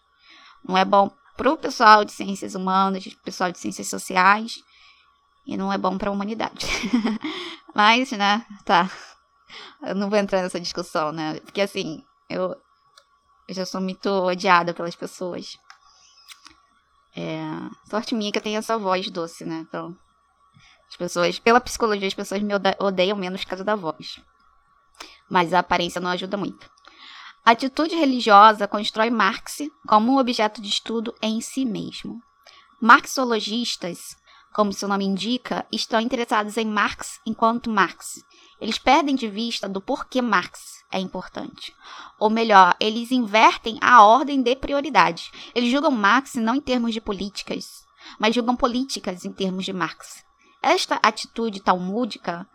[0.66, 4.54] Não é bom para o pessoal de ciências humanas, pessoal de ciências sociais.
[5.46, 6.66] E não é bom para a humanidade.
[7.74, 8.44] Mas, né?
[8.64, 8.90] Tá.
[9.83, 11.40] Eu não vou entrar nessa discussão, né?
[11.40, 12.54] Porque assim, eu,
[13.48, 15.56] eu já sou muito odiada pelas pessoas.
[17.16, 17.40] É,
[17.88, 19.64] sorte minha que eu tenho essa voz doce, né?
[19.68, 19.96] Então,
[20.90, 24.20] as pessoas, pela psicologia, as pessoas me odeiam menos por causa da voz.
[25.31, 26.68] Mas a aparência não ajuda muito.
[27.44, 32.20] A atitude religiosa constrói Marx como um objeto de estudo em si mesmo.
[32.81, 34.16] Marxologistas,
[34.53, 38.22] como seu nome indica, estão interessados em Marx enquanto Marx
[38.61, 41.74] eles perdem de vista do porquê Marx é importante.
[42.18, 45.31] Ou melhor, eles invertem a ordem de prioridades.
[45.55, 47.87] Eles julgam Marx não em termos de políticas,
[48.18, 50.22] mas julgam políticas em termos de Marx.
[50.62, 52.46] Esta atitude talmúdica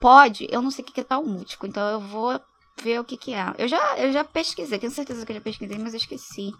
[0.00, 2.40] pode, eu não sei o que é talmúdico, então eu vou
[2.82, 3.54] ver o que, que é.
[3.58, 6.52] Eu já, eu já pesquisei, tenho certeza que eu já pesquisei, mas eu esqueci.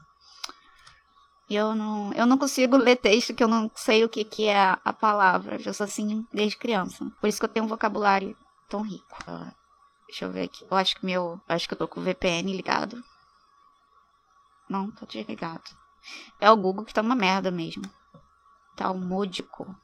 [1.51, 4.79] Eu não, eu não consigo ler texto que eu não sei o que, que é
[4.83, 5.61] a palavra.
[5.63, 7.05] Eu sou assim desde criança.
[7.21, 8.35] Por isso que eu tenho um vocabulário
[8.69, 9.19] tão rico.
[9.29, 9.53] Uh,
[10.07, 10.65] deixa eu ver aqui.
[10.71, 11.39] Eu acho que meu.
[11.47, 13.03] Acho que eu tô com o VPN ligado.
[14.67, 15.63] Não, tá desligado.
[16.41, 17.83] É o Google que tá uma merda mesmo.
[18.75, 19.77] Talmúdico.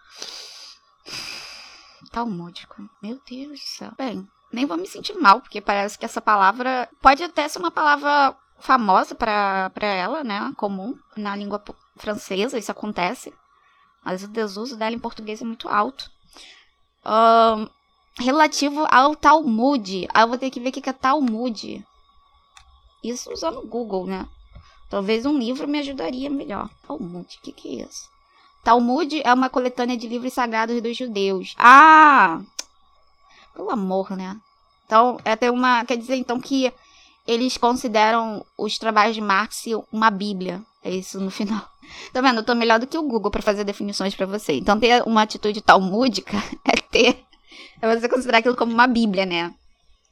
[2.06, 2.88] Talmúdico.
[3.02, 3.92] Meu Deus do céu.
[3.96, 7.70] Bem, nem vou me sentir mal, porque parece que essa palavra pode até ser uma
[7.70, 10.52] palavra famosa para ela, né?
[10.56, 11.62] Comum na língua
[11.96, 13.32] francesa, isso acontece.
[14.04, 16.10] Mas o desuso dela em português é muito alto.
[17.04, 17.68] Um,
[18.22, 20.08] relativo ao Talmud.
[20.12, 21.84] Aí eu vou ter que ver o que é Talmud.
[23.02, 24.28] Isso usando o Google, né?
[24.90, 26.68] Talvez um livro me ajudaria melhor.
[26.86, 28.08] Talmud, o que, que é isso?
[28.62, 31.54] Talmud é uma coletânea de livros sagrados dos judeus.
[31.58, 32.40] Ah!
[33.54, 34.36] Pelo amor, né?
[34.86, 35.84] Então, é ter uma.
[35.84, 36.72] Quer dizer, então, que
[37.26, 40.62] eles consideram os trabalhos de Marx uma bíblia.
[40.82, 41.66] É isso no final.
[42.12, 42.40] Tá vendo?
[42.40, 44.52] Eu tô melhor do que o Google para fazer definições para você.
[44.52, 46.36] Então, ter uma atitude talmúdica
[46.70, 47.24] é ter
[47.80, 49.54] é você considerar aquilo como uma Bíblia, né?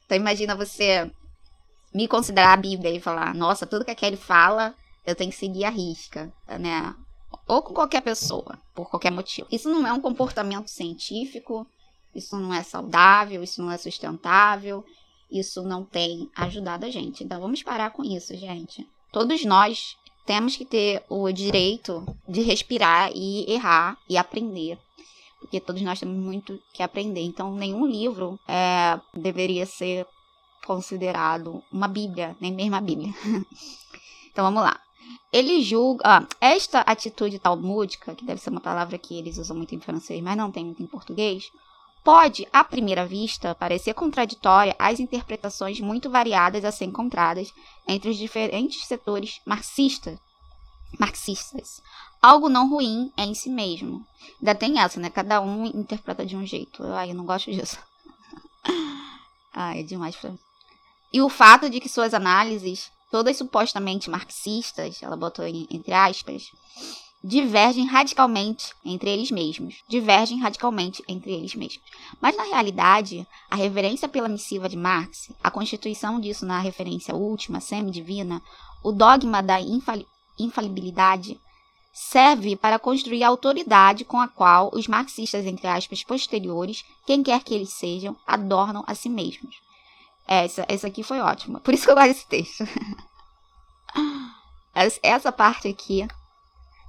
[0.05, 1.11] Então imagina você
[1.93, 4.73] me considerar a Bíblia e falar, nossa, tudo que a Kelly fala,
[5.05, 6.95] eu tenho que seguir a risca, né?
[7.47, 9.47] Ou com qualquer pessoa, por qualquer motivo.
[9.51, 11.67] Isso não é um comportamento científico,
[12.13, 14.83] isso não é saudável, isso não é sustentável,
[15.31, 17.23] isso não tem ajudado a gente.
[17.23, 18.87] Então vamos parar com isso, gente.
[19.11, 24.77] Todos nós temos que ter o direito de respirar e errar e aprender
[25.39, 27.21] porque todos nós temos muito que aprender.
[27.21, 30.05] Então, nenhum livro é, deveria ser
[30.65, 33.13] considerado uma Bíblia, nem mesmo a Bíblia.
[34.31, 34.79] então, vamos lá.
[35.31, 36.03] Ele julga.
[36.05, 40.21] Ah, esta atitude talmúdica, que deve ser uma palavra que eles usam muito em francês,
[40.21, 41.51] mas não tem muito em português,
[42.03, 47.53] pode, à primeira vista, parecer contraditória às interpretações muito variadas a ser encontradas
[47.87, 50.17] entre os diferentes setores marxistas
[50.99, 51.81] marxistas.
[52.21, 54.05] Algo não ruim é em si mesmo.
[54.39, 55.09] Ainda tem essa, né?
[55.09, 56.83] Cada um interpreta de um jeito.
[56.83, 57.77] Ai, eu não gosto disso.
[59.53, 60.39] Ai, é demais pra mim.
[61.11, 66.51] E o fato de que suas análises, todas supostamente marxistas, ela botou entre aspas,
[67.23, 69.83] divergem radicalmente entre eles mesmos.
[69.87, 71.83] Divergem radicalmente entre eles mesmos.
[72.21, 77.59] Mas na realidade, a reverência pela missiva de Marx, a constituição disso na referência última,
[77.59, 78.41] semi-divina,
[78.83, 81.39] o dogma da infalibilidade infalibilidade
[81.91, 87.43] serve para construir a autoridade com a qual os marxistas, entre aspas, posteriores, quem quer
[87.43, 89.55] que eles sejam, adornam a si mesmos.
[90.27, 91.59] Essa, essa aqui foi ótima.
[91.61, 92.63] Por isso que eu gosto desse texto.
[95.01, 96.05] essa parte aqui,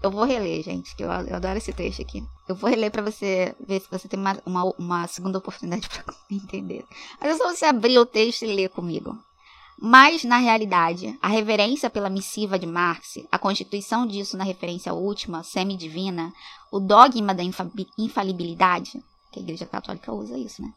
[0.03, 2.25] eu vou reler, gente, que eu, eu adoro esse texto aqui.
[2.49, 6.15] Eu vou reler para você ver se você tem uma, uma, uma segunda oportunidade para
[6.31, 6.85] entender.
[7.21, 9.17] Mas é só você abrir o texto e ler comigo.
[9.81, 15.45] Mas, na realidade, a reverência pela missiva de Marx, a constituição disso na referência última,
[15.45, 16.33] semi-divina,
[16.73, 17.45] o dogma da
[17.97, 20.73] infalibilidade, que a Igreja Católica usa isso, né?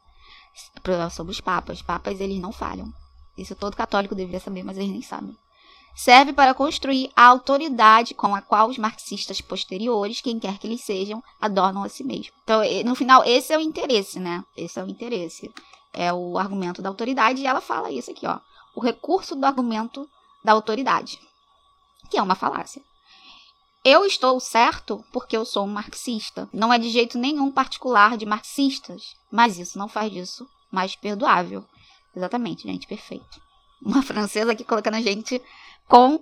[1.12, 1.82] Sobre os papas.
[1.82, 2.92] Papas, eles não falham.
[3.38, 5.36] Isso todo católico deveria saber, mas eles nem sabem.
[5.96, 10.82] Serve para construir a autoridade com a qual os marxistas posteriores, quem quer que eles
[10.82, 12.32] sejam, adornam a si mesmos.
[12.44, 14.44] Então, no final, esse é o interesse, né?
[14.56, 15.52] Esse é o interesse.
[15.94, 18.40] É o argumento da autoridade, e ela fala isso aqui, ó
[18.76, 20.10] o recurso do argumento
[20.44, 21.20] da autoridade,
[22.10, 22.82] que é uma falácia.
[23.84, 26.48] Eu estou certo porque eu sou um marxista.
[26.54, 31.66] Não é de jeito nenhum particular de marxistas, mas isso não faz disso mais perdoável.
[32.16, 33.42] Exatamente, gente, perfeito.
[33.82, 35.42] Uma francesa aqui colocando a gente
[35.88, 36.20] com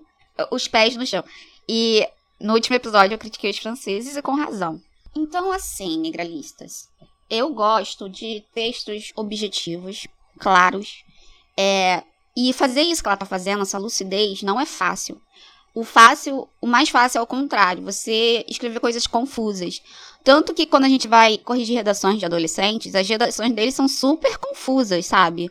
[0.52, 1.24] os pés no chão.
[1.67, 2.08] E
[2.39, 4.82] no último episódio eu critiquei os franceses e com razão.
[5.15, 6.88] Então, assim, negralistas,
[7.30, 10.08] eu gosto de textos objetivos,
[10.39, 11.04] claros,
[11.58, 12.04] é,
[12.38, 15.22] e fazer isso que ela tá fazendo, essa lucidez, não é fácil.
[15.74, 19.82] O fácil, o mais fácil é o contrário, você escrever coisas confusas.
[20.24, 24.38] Tanto que quando a gente vai corrigir redações de adolescentes, as redações deles são super
[24.38, 25.50] confusas, sabe?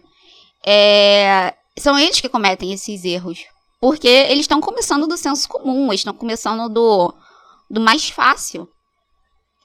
[0.67, 1.55] É...
[1.79, 3.45] São eles que cometem esses erros.
[3.81, 7.15] Porque eles estão começando do senso comum, eles estão começando do,
[7.71, 8.69] do mais fácil.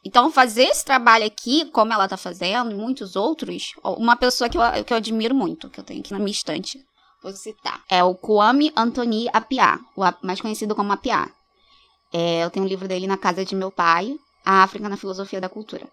[0.05, 4.57] Então, fazer esse trabalho aqui, como ela tá fazendo, e muitos outros, uma pessoa que
[4.57, 6.77] eu, que eu admiro muito, que eu tenho aqui na minha estante,
[7.23, 7.81] Vou citar.
[7.89, 9.79] É o Kwame Anthony Appiah,
[10.21, 11.31] mais conhecido como Appiah.
[12.11, 15.39] É, eu tenho um livro dele na casa de meu pai, A África na Filosofia
[15.39, 15.87] da Cultura.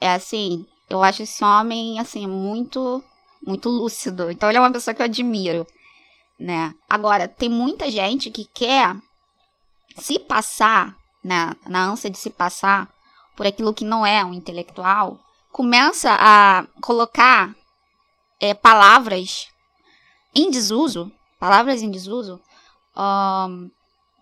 [0.00, 3.02] É assim, eu acho esse homem, assim, muito,
[3.44, 4.30] muito lúcido.
[4.30, 5.66] Então ele é uma pessoa que eu admiro,
[6.38, 6.72] né?
[6.88, 8.96] Agora, tem muita gente que quer
[9.98, 12.88] se passar, né, na ânsia de se passar
[13.36, 15.18] por aquilo que não é um intelectual,
[15.50, 17.54] começa a colocar
[18.40, 19.48] é, palavras
[20.36, 22.38] em desuso, palavras em desuso,
[22.96, 23.70] um,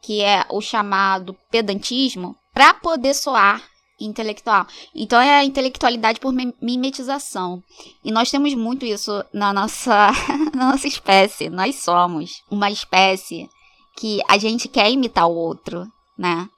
[0.00, 3.60] que é o chamado pedantismo, para poder soar
[4.00, 4.66] intelectual.
[4.94, 7.62] Então é a intelectualidade por mimetização.
[8.04, 10.10] E nós temos muito isso na nossa,
[10.54, 11.50] na nossa espécie.
[11.50, 13.48] Nós somos uma espécie
[13.96, 16.48] que a gente quer imitar o outro, né?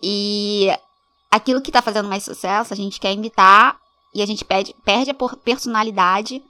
[0.00, 0.68] E
[1.30, 3.78] aquilo que está fazendo mais sucesso, a gente quer imitar
[4.14, 6.42] e a gente perde, perde a personalidade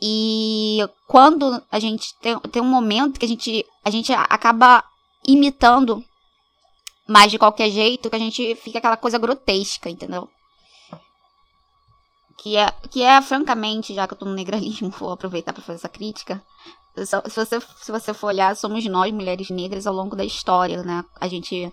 [0.00, 4.84] e quando a gente tem, tem um momento que a gente, a gente acaba
[5.26, 6.04] imitando,
[7.08, 10.28] mas de qualquer jeito, que a gente fica aquela coisa grotesca, entendeu?
[12.38, 15.78] Que é, que é francamente, já que eu tô no negralismo, vou aproveitar para fazer
[15.78, 16.42] essa crítica.
[16.94, 21.04] Se você, se você for olhar, somos nós, mulheres negras, ao longo da história, né?
[21.20, 21.70] A gente,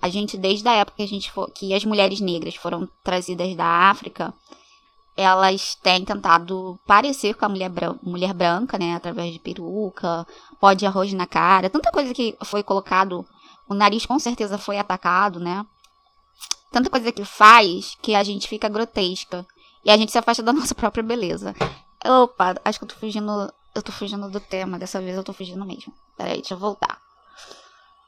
[0.00, 3.54] a gente desde a época que, a gente for, que as mulheres negras foram trazidas
[3.54, 4.34] da África,
[5.16, 8.94] elas têm tentado parecer com a mulher, bran mulher branca, né?
[8.94, 10.26] Através de peruca,
[10.60, 13.26] pó de arroz na cara, tanta coisa que foi colocado.
[13.68, 15.64] O nariz com certeza foi atacado, né?
[16.70, 19.46] Tanta coisa que faz que a gente fica grotesca.
[19.84, 21.54] E a gente se afasta da nossa própria beleza.
[22.04, 23.52] Opa, acho que eu tô fugindo.
[23.74, 24.78] Eu tô fugindo do tema.
[24.78, 25.92] Dessa vez eu tô fugindo mesmo.
[26.16, 26.98] Peraí, deixa eu voltar.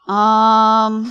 [0.09, 1.05] Um...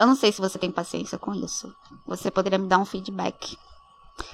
[0.00, 1.70] Eu não sei se você tem paciência com isso.
[2.06, 3.58] Você poderia me dar um feedback.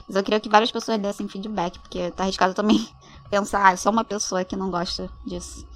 [0.06, 2.88] Mas eu queria que várias pessoas dessem feedback, porque tá arriscado também
[3.28, 5.66] pensar, ah, eu sou uma pessoa que não gosta disso.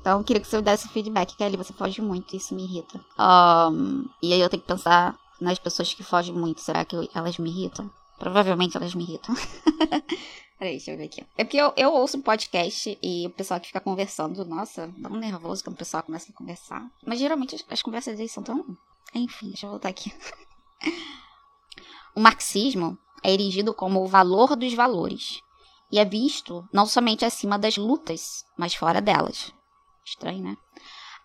[0.00, 3.00] Então eu queria que você desse feedback, Kelly, você foge muito, isso me irrita.
[3.16, 7.38] Um, e aí eu tenho que pensar nas pessoas que fogem muito, será que elas
[7.38, 7.88] me irritam?
[8.18, 9.34] Provavelmente elas me irritam.
[10.58, 11.24] Peraí, deixa eu ver aqui.
[11.38, 15.16] É porque eu, eu ouço um podcast e o pessoal que fica conversando, nossa, um
[15.16, 16.86] nervoso quando o pessoal começa a conversar.
[17.06, 18.76] Mas geralmente as, as conversas deles são tão
[19.14, 20.12] enfim, deixa eu voltar aqui.
[22.14, 25.40] O marxismo é erigido como o valor dos valores
[25.90, 29.52] e é visto não somente acima das lutas, mas fora delas.
[30.04, 30.56] Estranho, né?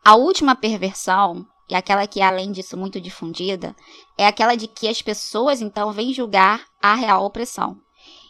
[0.04, 3.76] A última perversão, e aquela que é além disso muito difundida,
[4.18, 7.82] é aquela de que as pessoas então vêm julgar a real opressão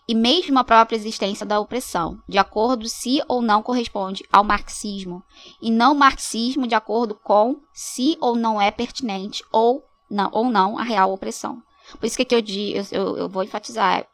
[0.08, 5.24] e mesmo a própria existência da opressão, de acordo se ou não corresponde ao marxismo,
[5.62, 10.78] e não marxismo de acordo com se ou não é pertinente ou não, ou não
[10.78, 11.62] a real opressão.
[12.00, 14.08] Por isso que aqui eu, eu, eu vou enfatizar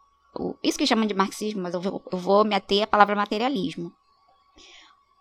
[0.64, 3.92] isso que chamam de marxismo, mas eu vou, eu vou me ater à palavra materialismo.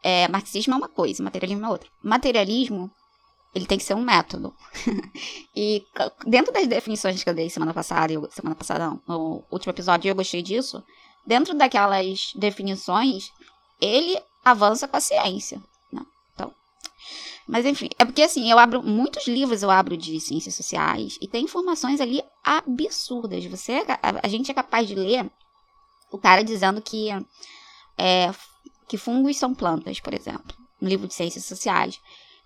[0.03, 1.91] É, marxismo é uma coisa, materialismo é outra.
[2.03, 2.91] Materialismo
[3.55, 4.55] ele tem que ser um método.
[5.55, 5.84] e
[6.26, 10.14] dentro das definições que eu dei semana passada, semana passada não, no último episódio eu
[10.14, 10.82] gostei disso,
[11.26, 13.30] dentro daquelas definições,
[13.80, 15.61] ele avança com a ciência.
[15.92, 16.03] Né?
[16.34, 16.53] Então,
[17.46, 21.26] mas enfim, é porque assim, eu abro muitos livros eu abro de ciências sociais e
[21.26, 23.44] tem informações ali absurdas.
[23.46, 25.30] Você, a, a gente é capaz de ler
[26.11, 27.09] o cara dizendo que
[27.96, 28.32] é,
[28.88, 32.01] que fungos são plantas, por exemplo, no livro de Ciências Sociais.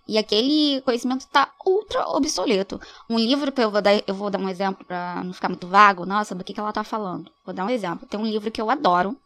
[0.07, 2.80] E aquele conhecimento está ultra obsoleto.
[3.09, 5.66] Um livro que eu vou dar, eu vou dar um exemplo para não ficar muito
[5.66, 6.05] vago.
[6.05, 7.30] Nossa, do que, que ela está falando?
[7.44, 8.07] Vou dar um exemplo.
[8.07, 9.16] Tem um livro que eu adoro.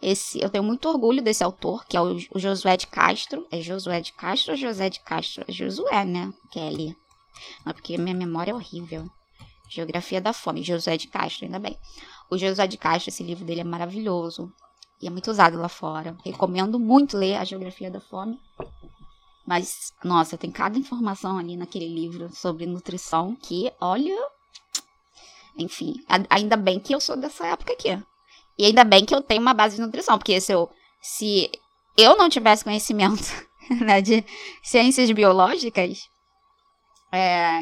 [0.00, 3.46] Esse, eu tenho muito orgulho desse autor, que é o, o Josué de Castro.
[3.50, 5.44] É Josué de Castro ou José de Castro?
[5.48, 6.32] É Josué, né?
[6.52, 6.96] Kelly.
[7.64, 9.10] Não, porque minha memória é horrível.
[9.68, 11.76] Geografia da Fome, Josué de Castro, ainda bem.
[12.30, 14.52] O Josué de Castro, esse livro dele é maravilhoso.
[15.02, 16.16] E é muito usado lá fora.
[16.24, 18.38] Recomendo muito ler a Geografia da Fome.
[19.46, 24.16] Mas, nossa, tem cada informação ali naquele livro sobre nutrição que, olha.
[25.56, 25.94] Enfim,
[26.30, 28.02] ainda bem que eu sou dessa época aqui.
[28.58, 30.70] E ainda bem que eu tenho uma base de nutrição, porque se eu,
[31.00, 31.50] se
[31.96, 33.22] eu não tivesse conhecimento
[33.84, 34.24] né, de
[34.62, 36.08] ciências biológicas,
[37.12, 37.60] é,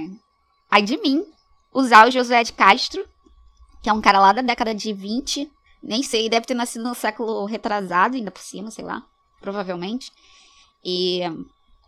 [0.70, 1.24] aí de mim
[1.72, 3.04] usar o José de Castro,
[3.82, 5.50] que é um cara lá da década de 20,
[5.82, 9.02] nem sei, deve ter nascido no século retrasado, ainda por cima, sei lá,
[9.40, 10.12] provavelmente.
[10.84, 11.20] E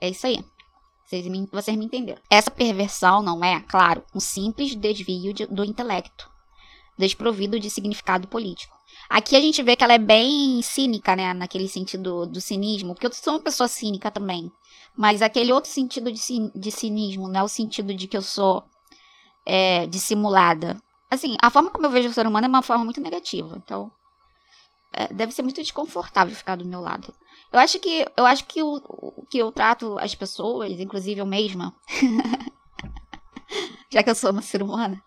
[0.04, 0.44] é isso aí.
[1.04, 2.20] Vocês me, vocês me entenderam.
[2.30, 6.30] Essa perversão não é, claro, um simples desvio de, do intelecto,
[6.98, 8.74] desprovido de significado político.
[9.08, 11.34] Aqui a gente vê que ela é bem cínica, né?
[11.34, 14.50] Naquele sentido do cinismo, porque eu sou uma pessoa cínica também.
[14.96, 16.20] Mas aquele outro sentido de,
[16.54, 18.64] de cinismo, não é o sentido de que eu sou
[19.44, 20.80] é, dissimulada.
[21.10, 23.56] Assim, a forma como eu vejo o ser humano é uma forma muito negativa.
[23.62, 23.90] Então,
[24.92, 27.12] é, deve ser muito desconfortável ficar do meu lado.
[27.54, 31.72] Eu acho que eu acho que o que eu trato as pessoas, inclusive eu mesma,
[33.88, 35.00] já que eu sou uma ser humana,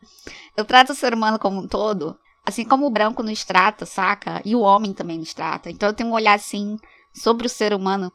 [0.56, 4.42] eu trato o ser humano como um todo, assim como o branco nos trata, saca?
[4.46, 5.70] E o homem também nos trata.
[5.70, 6.80] Então eu tenho um olhar assim
[7.14, 8.14] sobre o ser humano.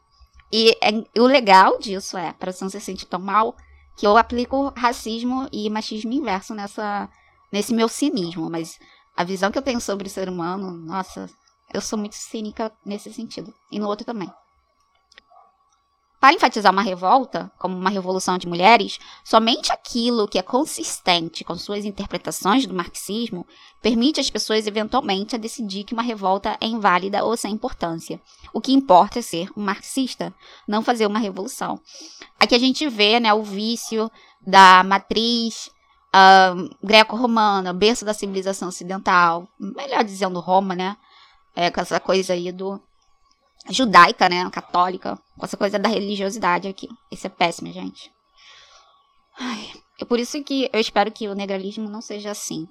[0.51, 3.55] E, é, e o legal disso é, para você não se sentir tão mal,
[3.95, 7.07] que eu aplico racismo e machismo inverso nessa
[7.51, 8.79] nesse meu cinismo, mas
[9.15, 11.29] a visão que eu tenho sobre o ser humano, nossa,
[11.73, 13.53] eu sou muito cínica nesse sentido.
[13.71, 14.31] E no outro também.
[16.23, 21.53] Para enfatizar uma revolta, como uma revolução de mulheres, somente aquilo que é consistente com
[21.57, 23.45] suas interpretações do marxismo
[23.81, 28.21] permite às pessoas eventualmente a decidir que uma revolta é inválida ou sem importância.
[28.53, 30.33] O que importa é ser um marxista,
[30.65, 31.77] não fazer uma revolução.
[32.39, 34.09] Aqui a gente vê né, o vício
[34.47, 35.69] da matriz
[36.15, 40.95] uh, greco-romana, berço da civilização ocidental, melhor dizendo Roma, né?
[41.55, 42.81] É, com essa coisa aí do
[43.69, 46.89] judaica, né, católica, com essa coisa da religiosidade aqui.
[47.11, 48.11] Isso é péssimo, gente.
[49.37, 52.67] Ai, é por isso que eu espero que o negralismo não seja assim.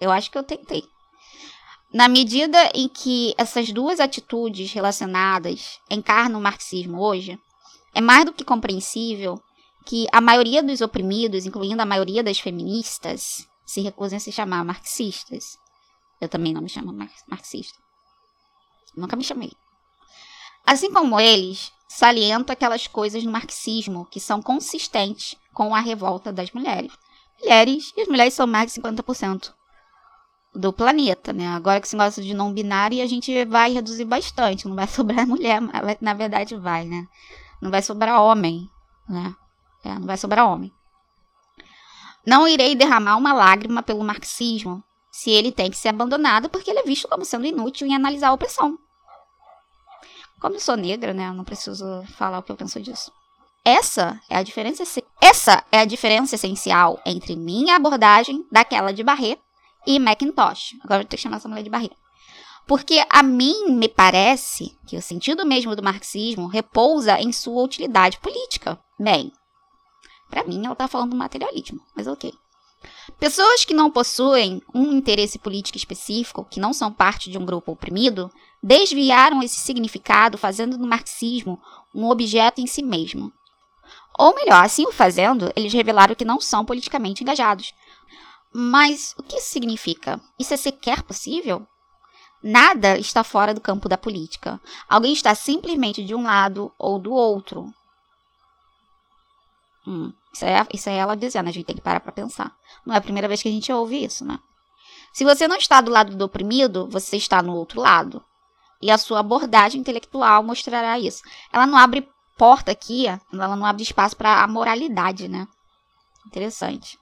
[0.00, 0.84] Eu acho que eu tentei.
[1.92, 7.38] Na medida em que essas duas atitudes relacionadas encarnam o marxismo hoje,
[7.94, 9.42] é mais do que compreensível
[9.86, 14.64] que a maioria dos oprimidos, incluindo a maioria das feministas, se recusem a se chamar
[14.64, 15.58] marxistas.
[16.20, 16.92] Eu também não me chamo
[17.28, 17.78] marxista.
[18.96, 19.52] Nunca me chamei.
[20.66, 26.50] Assim como eles, saliento aquelas coisas no marxismo que são consistentes com a revolta das
[26.52, 26.92] mulheres.
[27.40, 29.54] Mulheres, e as mulheres são mais de 50%
[30.54, 31.46] do planeta, né?
[31.48, 34.66] Agora que se gosta de não binário, a gente vai reduzir bastante.
[34.66, 35.60] Não vai sobrar mulher,
[36.00, 37.06] na verdade vai, né?
[37.62, 38.68] Não vai sobrar homem,
[39.08, 39.34] né?
[39.84, 40.72] É, não vai sobrar homem.
[42.26, 44.82] Não irei derramar uma lágrima pelo marxismo
[45.18, 48.28] se ele tem que ser abandonado porque ele é visto como sendo inútil em analisar
[48.28, 48.78] a opressão.
[50.40, 53.10] Como eu sou negra, né, eu não preciso falar o que eu penso disso.
[53.64, 54.84] Essa é a diferença,
[55.20, 59.40] essa é a diferença essencial entre minha abordagem daquela de Barret
[59.84, 60.76] e Macintosh.
[60.84, 61.96] Agora eu ter que chamar essa mulher de Barret.
[62.64, 68.20] Porque a mim me parece que o sentido mesmo do marxismo repousa em sua utilidade
[68.20, 68.78] política.
[69.00, 69.32] Bem,
[70.30, 72.32] para mim ela tá falando do materialismo, mas ok.
[73.18, 77.72] Pessoas que não possuem um interesse político específico, que não são parte de um grupo
[77.72, 78.30] oprimido,
[78.62, 81.60] desviaram esse significado, fazendo do marxismo
[81.94, 83.32] um objeto em si mesmo.
[84.18, 87.72] Ou melhor, assim o fazendo, eles revelaram que não são politicamente engajados.
[88.52, 90.20] Mas o que isso significa?
[90.38, 91.66] Isso é sequer possível?
[92.42, 94.60] Nada está fora do campo da política.
[94.88, 97.72] Alguém está simplesmente de um lado ou do outro.
[99.86, 100.12] Hum.
[100.38, 102.54] Isso é, isso é ela dizendo, a gente tem que parar para pensar.
[102.86, 104.38] Não é a primeira vez que a gente ouve isso, né?
[105.12, 108.24] Se você não está do lado do oprimido, você está no outro lado.
[108.80, 111.22] E a sua abordagem intelectual mostrará isso.
[111.52, 115.48] Ela não abre porta aqui, ela não abre espaço para a moralidade, né?
[116.24, 116.96] Interessante.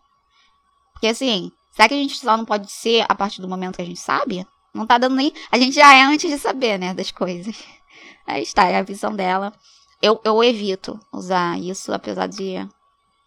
[0.95, 3.83] Porque assim, será que a gente só não pode ser a partir do momento que
[3.83, 4.47] a gente sabe?
[4.73, 5.31] Não tá dando nem.
[5.53, 6.95] A gente já é antes de saber, né?
[6.95, 7.55] Das coisas.
[8.27, 9.53] Aí está, é a visão dela.
[10.01, 12.67] Eu, eu evito usar isso, apesar de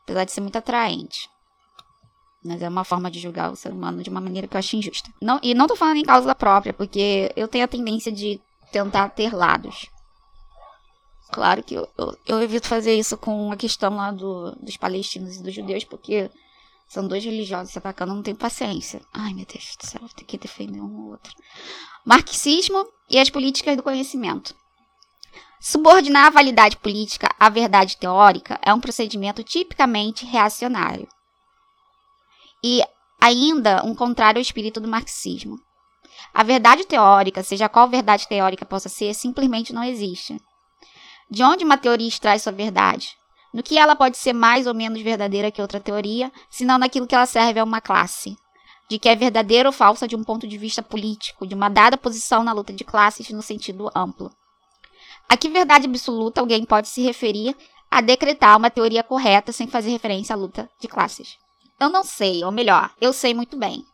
[0.09, 1.29] apesar de ser muito atraente.
[2.43, 4.75] Mas é uma forma de julgar o ser humano de uma maneira que eu acho
[4.75, 5.11] injusta.
[5.21, 8.41] Não, e não tô falando em causa própria, porque eu tenho a tendência de
[8.71, 9.87] tentar ter lados.
[11.31, 15.35] Claro que eu, eu, eu, evito fazer isso com a questão lá do, dos palestinos
[15.35, 16.31] e dos judeus, porque
[16.87, 19.01] são dois religiosos se atacando, eu não tenho paciência.
[19.13, 21.31] Ai, meu Deus do céu, tem que defender um ou outro.
[22.03, 24.55] Marxismo e as políticas do conhecimento.
[25.61, 31.05] Subordinar a validade política à verdade teórica é um procedimento tipicamente reacionário.
[32.63, 32.81] E
[33.19, 35.57] ainda um contrário ao espírito do marxismo.
[36.33, 40.39] A verdade teórica, seja qual verdade teórica possa ser, simplesmente não existe.
[41.29, 43.09] De onde uma teoria extrai sua verdade?
[43.53, 47.15] No que ela pode ser mais ou menos verdadeira que outra teoria, senão naquilo que
[47.15, 48.33] ela serve a uma classe.
[48.89, 51.97] De que é verdadeira ou falsa de um ponto de vista político, de uma dada
[51.97, 54.31] posição na luta de classes no sentido amplo.
[55.29, 57.55] A que verdade absoluta alguém pode se referir
[57.89, 61.37] a decretar uma teoria correta sem fazer referência à luta de classes?
[61.79, 63.85] Eu não sei, ou melhor, eu sei muito bem.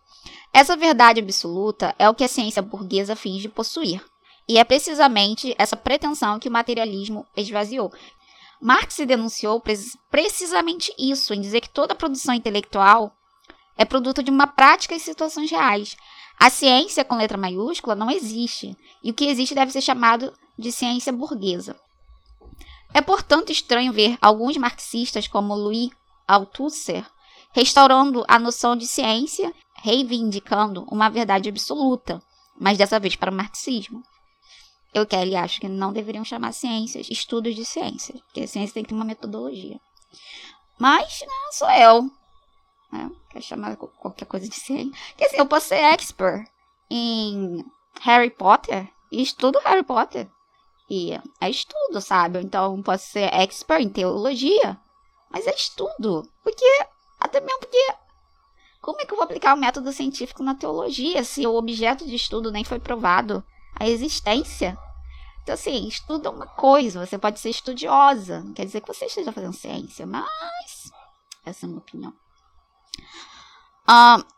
[0.54, 4.02] Essa verdade absoluta é o que a ciência burguesa finge possuir.
[4.48, 7.92] E é precisamente essa pretensão que o materialismo esvaziou.
[8.62, 9.62] Marx denunciou
[10.10, 13.12] precisamente isso, em dizer que toda produção intelectual
[13.78, 15.98] é produto de uma prática e situações reais.
[16.40, 20.72] A ciência com letra maiúscula não existe, e o que existe deve ser chamado de
[20.72, 21.76] ciência burguesa.
[22.94, 25.90] É, portanto, estranho ver alguns marxistas, como Louis
[26.28, 27.06] Althusser,
[27.52, 32.22] restaurando a noção de ciência, reivindicando uma verdade absoluta,
[32.60, 34.02] mas dessa vez para o marxismo.
[34.94, 38.84] Eu, Kelly, acho que não deveriam chamar ciências estudos de ciência, porque a ciência tem
[38.84, 39.80] que ter uma metodologia.
[40.80, 42.04] Mas, não né, sou eu.
[42.92, 43.12] Né?
[43.30, 44.94] Quer chamar qualquer coisa de ciência.
[45.18, 46.48] Quer dizer, eu posso ser expert
[46.90, 47.66] em
[48.02, 50.30] Harry Potter e estudo Harry Potter.
[50.90, 52.40] E é estudo, sabe?
[52.40, 54.80] Então, posso ser expert em teologia,
[55.32, 56.30] mas é estudo.
[56.44, 56.66] Porque,
[57.20, 57.96] até mesmo porque
[58.86, 62.16] como é que eu vou aplicar o método científico na teologia se o objeto de
[62.16, 63.44] estudo nem foi provado?
[63.80, 64.78] A existência.
[65.42, 69.06] Então, assim, estudo é uma coisa, você pode ser estudiosa, não quer dizer que você
[69.06, 70.92] esteja fazendo ciência, mas
[71.44, 72.14] essa é a minha opinião.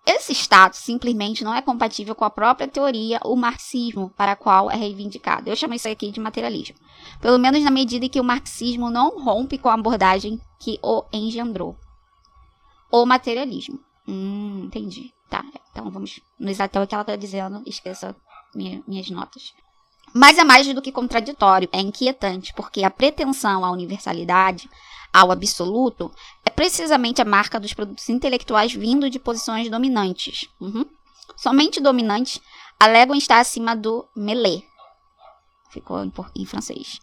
[0.05, 4.69] Esse status simplesmente não é compatível com a própria teoria, o marxismo, para a qual
[4.69, 5.49] é reivindicado.
[5.49, 6.75] Eu chamo isso aqui de materialismo.
[7.21, 11.05] Pelo menos na medida em que o marxismo não rompe com a abordagem que o
[11.13, 11.77] engendrou.
[12.91, 13.79] O materialismo.
[14.07, 15.13] Hum, entendi.
[15.29, 17.61] Tá, então vamos nos até o que ela está dizendo.
[17.65, 18.15] Esqueça
[18.53, 19.53] minha, minhas notas.
[20.13, 24.69] Mas é mais do que contraditório, é inquietante, porque a pretensão à universalidade,
[25.13, 26.11] ao absoluto,
[26.45, 30.47] é precisamente a marca dos produtos intelectuais vindo de posições dominantes.
[30.59, 30.85] Uhum.
[31.35, 32.41] Somente dominantes
[32.79, 34.61] alegam estar acima do melé.
[35.71, 36.99] Ficou em, em francês.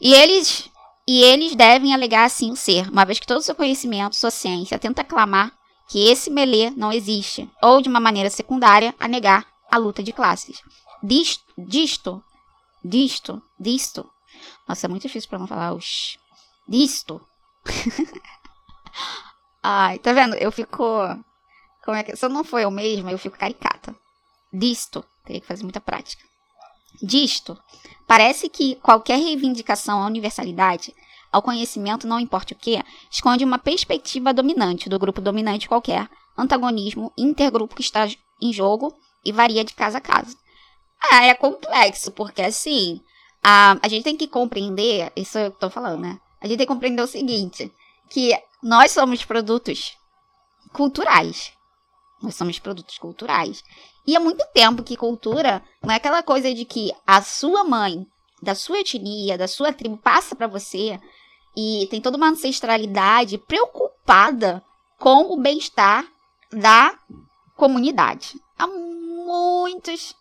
[0.00, 0.70] E eles,
[1.06, 4.30] e eles devem alegar assim o ser, uma vez que todo o seu conhecimento, sua
[4.30, 5.52] ciência, tenta clamar
[5.88, 10.12] que esse melé não existe, ou de uma maneira secundária, a negar a luta de
[10.12, 10.62] classes
[11.02, 12.22] disto, disto,
[12.84, 14.10] disto, disto.
[14.68, 16.18] Nossa, é muito difícil para não falar os
[16.70, 17.20] disto.
[19.62, 20.36] Ai, tá vendo?
[20.36, 20.76] Eu fico
[21.84, 23.94] como é que se eu não for eu mesma, eu fico caricata.
[24.52, 26.22] Disto, teria que fazer muita prática.
[27.02, 27.58] Disto,
[28.06, 30.94] parece que qualquer reivindicação à universalidade,
[31.32, 37.12] ao conhecimento, não importa o que, esconde uma perspectiva dominante do grupo dominante qualquer, antagonismo,
[37.16, 38.08] intergrupo que está
[38.40, 40.36] em jogo e varia de casa a casa.
[41.10, 43.00] Ah, é complexo, porque assim,
[43.42, 46.20] a, a gente tem que compreender, isso eu tô falando, né?
[46.40, 47.72] A gente tem que compreender o seguinte,
[48.08, 49.96] que nós somos produtos
[50.72, 51.52] culturais.
[52.22, 53.62] Nós somos produtos culturais.
[54.06, 58.06] E há muito tempo que cultura não é aquela coisa de que a sua mãe,
[58.42, 60.98] da sua etnia, da sua tribo, passa para você
[61.56, 64.62] e tem toda uma ancestralidade preocupada
[64.98, 66.06] com o bem-estar
[66.52, 66.98] da
[67.56, 68.40] comunidade.
[68.58, 70.14] Há muitos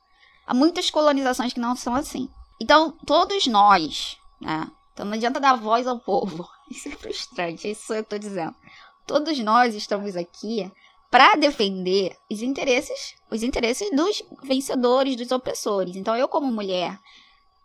[0.49, 2.27] Há muitas colonizações que não são assim.
[2.59, 4.67] Então, todos nós, né?
[4.99, 6.45] Então não adianta dar voz ao povo.
[6.69, 8.53] Isso é frustrante, é isso eu estou dizendo.
[9.07, 10.69] Todos nós estamos aqui
[11.09, 15.95] para defender os interesses, os interesses dos vencedores, dos opressores.
[15.95, 16.99] Então, eu como mulher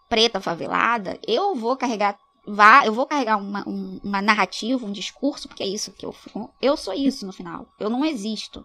[0.09, 2.17] preta favelada, eu vou carregar
[2.47, 6.15] vá, eu vou carregar uma, um, uma narrativa, um discurso, porque é isso que eu
[6.63, 7.67] eu sou isso no final.
[7.81, 8.65] Eu não existo.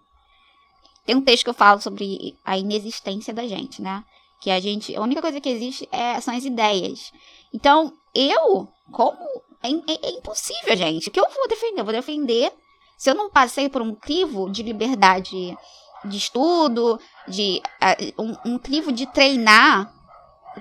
[1.04, 4.04] Tem um texto que eu falo sobre a inexistência da gente, né?
[4.40, 4.94] Que a gente.
[4.94, 7.12] A única coisa que existe é, são as ideias.
[7.52, 9.18] Então, eu, como.
[9.62, 11.08] É, é, é impossível, gente.
[11.08, 11.80] O que eu vou defender?
[11.80, 12.52] Eu vou defender.
[12.96, 15.56] Se eu não passei por um crivo de liberdade
[16.04, 16.98] de estudo,
[17.28, 19.92] de uh, um, um crivo de treinar.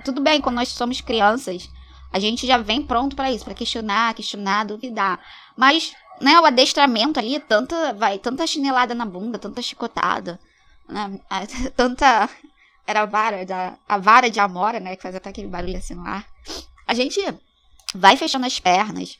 [0.04, 1.70] Tudo bem, quando nós somos crianças,
[2.12, 5.20] a gente já vem pronto para isso, para questionar, questionar, duvidar.
[5.56, 10.40] Mas né, o adestramento ali, tanta, vai, tanta chinelada na bunda, tanta chicotada,
[10.88, 11.20] né,
[11.76, 12.30] tanta
[12.90, 14.96] era a vara, da, a vara de Amora, né?
[14.96, 16.26] Que faz até aquele barulho assim no ar.
[16.90, 17.22] A gente
[17.94, 19.16] vai fechando as pernas,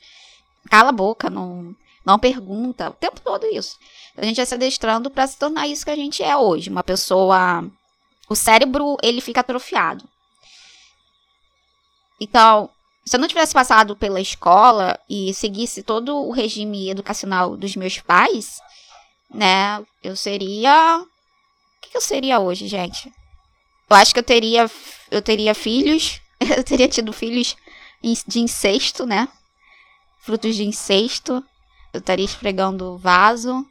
[0.68, 1.72] cala a boca, não,
[2.04, 3.78] não pergunta, o tempo todo isso.
[4.16, 6.82] A gente vai se adestrando para se tornar isso que a gente é hoje, uma
[6.82, 7.64] pessoa.
[8.28, 10.04] O cérebro ele fica atrofiado.
[12.20, 12.68] Então,
[13.06, 18.00] se eu não tivesse passado pela escola e seguisse todo o regime educacional dos meus
[18.00, 18.60] pais,
[19.32, 20.98] né, eu seria.
[20.98, 23.12] O que, eu seria hoje, gente?
[23.88, 24.68] Eu acho que eu teria,
[25.08, 26.20] eu teria filhos,
[26.56, 27.56] eu teria tido filhos
[28.26, 29.28] de incesto, né?
[30.20, 31.44] Frutos de incesto.
[31.92, 33.66] Eu estaria esfregando vaso.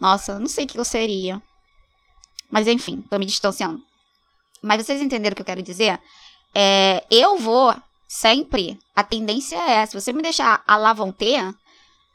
[0.00, 1.42] Nossa, não sei o que eu seria.
[2.50, 3.82] Mas enfim, tô me distanciando.
[4.62, 6.00] Mas vocês entenderam o que eu quero dizer?
[6.54, 7.74] É, eu vou
[8.06, 8.78] sempre.
[8.94, 9.92] A tendência é essa.
[9.92, 11.54] Se você me deixar a lavonter,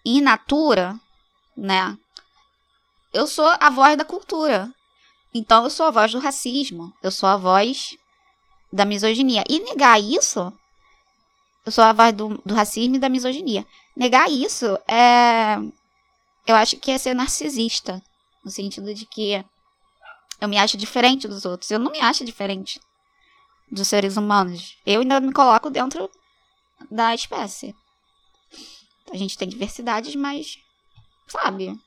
[0.06, 1.00] in natura,
[1.56, 1.98] né?
[3.14, 4.74] Eu sou a voz da cultura.
[5.34, 6.94] Então eu sou a voz do racismo.
[7.02, 7.96] Eu sou a voz
[8.74, 9.44] da misoginia.
[9.48, 10.52] E negar isso.
[11.64, 13.66] Eu sou a voz do, do racismo e da misoginia.
[13.96, 15.58] Negar isso é.
[16.46, 18.02] Eu acho que é ser narcisista.
[18.44, 19.46] No sentido de que
[20.42, 21.70] eu me acho diferente dos outros.
[21.70, 22.82] Eu não me acho diferente
[23.72, 24.76] dos seres humanos.
[24.86, 26.10] Eu ainda me coloco dentro
[26.92, 27.74] da espécie.
[29.12, 30.58] A gente tem diversidades, mas.
[31.28, 31.80] Sabe?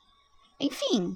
[0.59, 1.15] Enfim.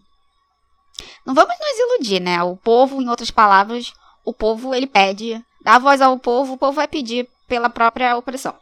[1.26, 2.44] Não vamos nos iludir, né?
[2.44, 3.94] O povo, em outras palavras,
[4.24, 5.44] o povo ele pede.
[5.64, 8.56] Dá voz ao povo, o povo vai pedir pela própria opressão.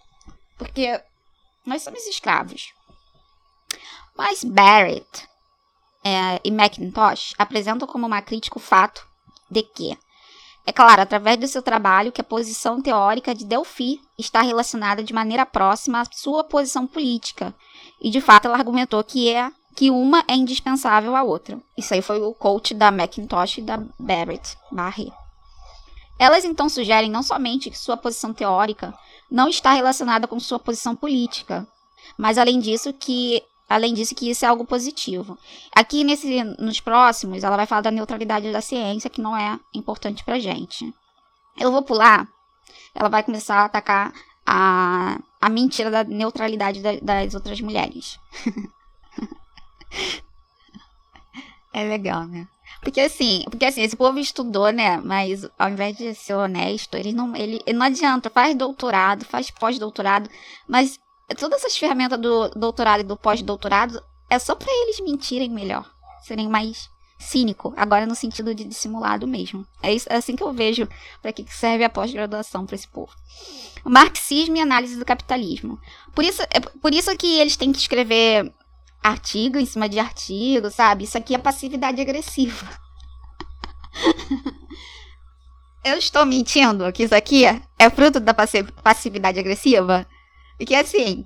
[0.58, 1.02] Porque
[1.66, 2.74] nós somos escravos.
[4.18, 5.28] Mas Barrett
[6.04, 9.08] é, e Macintosh apresentam como uma crítica o fato
[9.50, 9.98] de que,
[10.66, 15.14] é claro, através do seu trabalho, que a posição teórica de Delphi está relacionada de
[15.14, 17.56] maneira próxima à sua posição política.
[18.02, 21.58] E de fato ela argumentou que é que uma é indispensável à outra.
[21.78, 25.12] Isso aí foi o coach da Macintosh e da Barrett, Barry.
[26.20, 28.94] Elas então sugerem não somente que sua posição teórica
[29.32, 31.66] não está relacionada com sua posição política,
[32.18, 35.38] mas além disso que além disso que isso é algo positivo.
[35.74, 40.24] Aqui nesse nos próximos, ela vai falar da neutralidade da ciência, que não é importante
[40.24, 40.94] pra gente.
[41.58, 42.28] Eu vou pular.
[42.96, 44.12] Ela vai começar a atacar
[44.46, 48.20] a, a mentira da neutralidade da, das outras mulheres.
[51.72, 52.48] é legal, né?
[52.82, 54.98] Porque assim, porque assim, esse povo estudou, né?
[54.98, 59.52] Mas ao invés de ser honesto, ele não, ele, ele não adianta, faz doutorado, faz
[59.52, 60.30] pós-doutorado,
[60.68, 61.00] mas
[61.38, 65.90] todas essas ferramentas do doutorado e do pós-doutorado é só para eles mentirem melhor,
[66.24, 69.68] serem mais cínico, agora no sentido de dissimulado mesmo.
[69.84, 70.88] É, isso, é assim que eu vejo
[71.22, 73.12] para que serve a pós-graduação para esse povo.
[73.84, 75.78] Marxismo e análise do capitalismo.
[76.16, 78.54] Por isso, é por isso que eles têm que escrever
[79.02, 81.04] artigo em cima de artigo, sabe?
[81.04, 82.68] Isso aqui é passividade agressiva.
[85.84, 90.06] Eu estou mentindo que isso aqui é fruto da passividade agressiva?
[90.58, 91.26] Porque assim,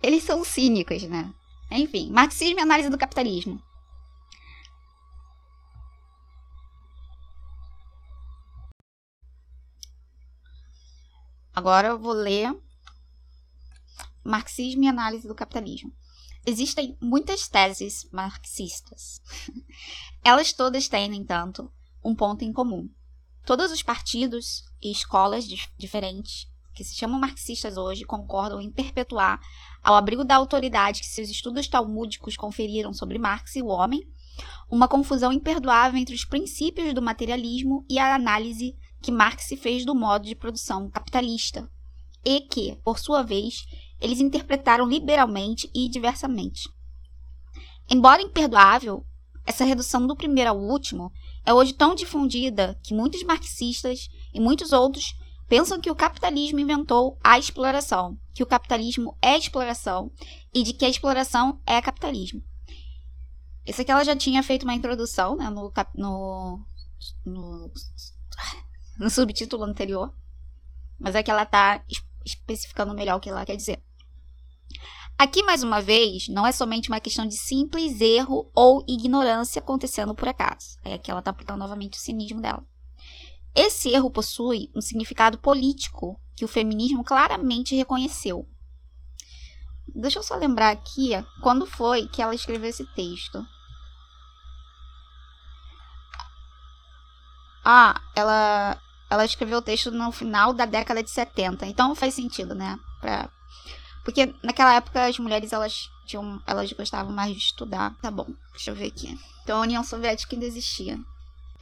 [0.00, 1.32] eles são cínicos, né?
[1.70, 3.60] Enfim, marxismo e análise do capitalismo.
[11.54, 12.54] Agora eu vou ler
[14.24, 15.92] Marxismo e análise do capitalismo.
[16.44, 19.20] Existem muitas teses marxistas.
[20.24, 21.72] Elas todas têm, no entanto,
[22.04, 22.88] um ponto em comum.
[23.44, 25.44] Todos os partidos e escolas
[25.78, 29.40] diferentes que se chamam marxistas hoje concordam em perpetuar,
[29.82, 34.00] ao abrigo da autoridade que seus estudos talmúdicos conferiram sobre Marx e o homem,
[34.70, 39.94] uma confusão imperdoável entre os princípios do materialismo e a análise que Marx fez do
[39.94, 41.70] modo de produção capitalista,
[42.24, 43.66] e que, por sua vez,
[44.02, 46.68] eles interpretaram liberalmente e diversamente.
[47.88, 49.06] Embora imperdoável,
[49.46, 51.12] essa redução do primeiro ao último
[51.44, 55.14] é hoje tão difundida que muitos marxistas e muitos outros
[55.48, 60.10] pensam que o capitalismo inventou a exploração, que o capitalismo é exploração
[60.52, 62.42] e de que a exploração é capitalismo.
[63.64, 66.66] Isso aqui ela já tinha feito uma introdução né, no, no,
[67.24, 67.72] no,
[68.98, 70.12] no subtítulo anterior,
[70.98, 71.84] mas é que ela está
[72.24, 73.82] especificando melhor o que ela quer dizer.
[75.18, 80.14] Aqui, mais uma vez, não é somente uma questão de simples erro ou ignorância acontecendo
[80.14, 80.78] por acaso.
[80.84, 82.64] É aqui ela está aplicando novamente o cinismo dela.
[83.54, 88.48] Esse erro possui um significado político que o feminismo claramente reconheceu.
[89.94, 91.10] Deixa eu só lembrar aqui
[91.42, 93.46] quando foi que ela escreveu esse texto.
[97.64, 101.66] Ah, ela, ela escreveu o texto no final da década de 70.
[101.66, 102.78] Então faz sentido, né?
[103.00, 103.30] Pra
[104.04, 107.94] porque naquela época as mulheres elas tinham, elas gostavam mais de estudar.
[108.00, 109.18] Tá bom, deixa eu ver aqui.
[109.42, 110.98] Então a União Soviética ainda existia.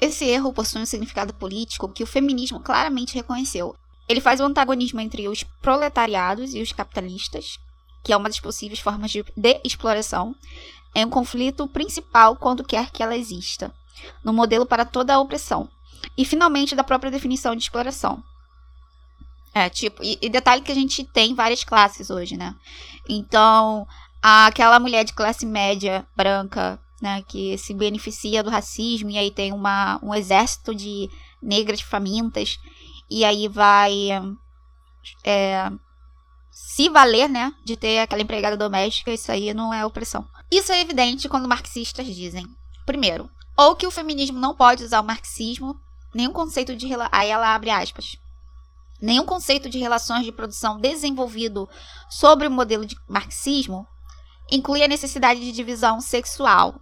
[0.01, 3.77] Esse erro possui um significado político que o feminismo claramente reconheceu.
[4.09, 7.59] Ele faz o antagonismo entre os proletariados e os capitalistas,
[8.03, 10.35] que é uma das possíveis formas de, de exploração,
[10.95, 13.73] é um conflito principal quando quer que ela exista,
[14.25, 15.69] no modelo para toda a opressão,
[16.17, 18.23] e finalmente da própria definição de exploração.
[19.55, 22.55] É, tipo, e, e detalhe que a gente tem várias classes hoje, né?
[23.09, 23.87] Então,
[24.23, 29.53] aquela mulher de classe média branca, né, que se beneficia do racismo, e aí tem
[29.53, 31.09] uma, um exército de
[31.43, 32.59] negras famintas,
[33.11, 34.11] e aí vai
[35.25, 35.71] é,
[36.51, 40.27] se valer, né, de ter aquela empregada doméstica, isso aí não é opressão.
[40.51, 42.47] Isso é evidente quando marxistas dizem,
[42.85, 45.75] primeiro, ou que o feminismo não pode usar o marxismo,
[46.15, 48.17] nenhum conceito de aí ela abre aspas.
[49.01, 51.69] Nenhum conceito de relações de produção desenvolvido
[52.09, 53.87] sobre o modelo de marxismo
[54.51, 56.75] inclui a necessidade de divisão sexual.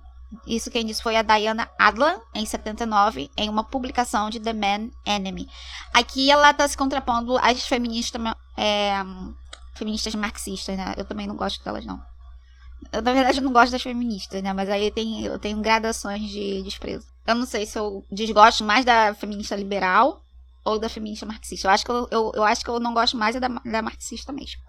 [0.46, 4.90] Isso quem disse foi a Diana Adler, em 79, em uma publicação de The Man
[5.06, 5.48] Enemy.
[5.92, 8.20] Aqui ela está se contrapondo às feministas,
[8.56, 8.92] é,
[9.74, 10.94] feministas marxistas, né?
[10.98, 11.98] Eu também não gosto delas, não.
[12.92, 14.52] Eu, na verdade, não gosto das feministas, né?
[14.52, 17.06] Mas aí tem, eu tenho gradações de desprezo.
[17.26, 20.22] Eu não sei se eu desgosto mais da feminista liberal
[20.64, 21.66] ou da feminista marxista.
[21.66, 24.32] Eu acho que eu, eu, eu acho que eu não gosto mais da, da marxista
[24.32, 24.60] mesmo.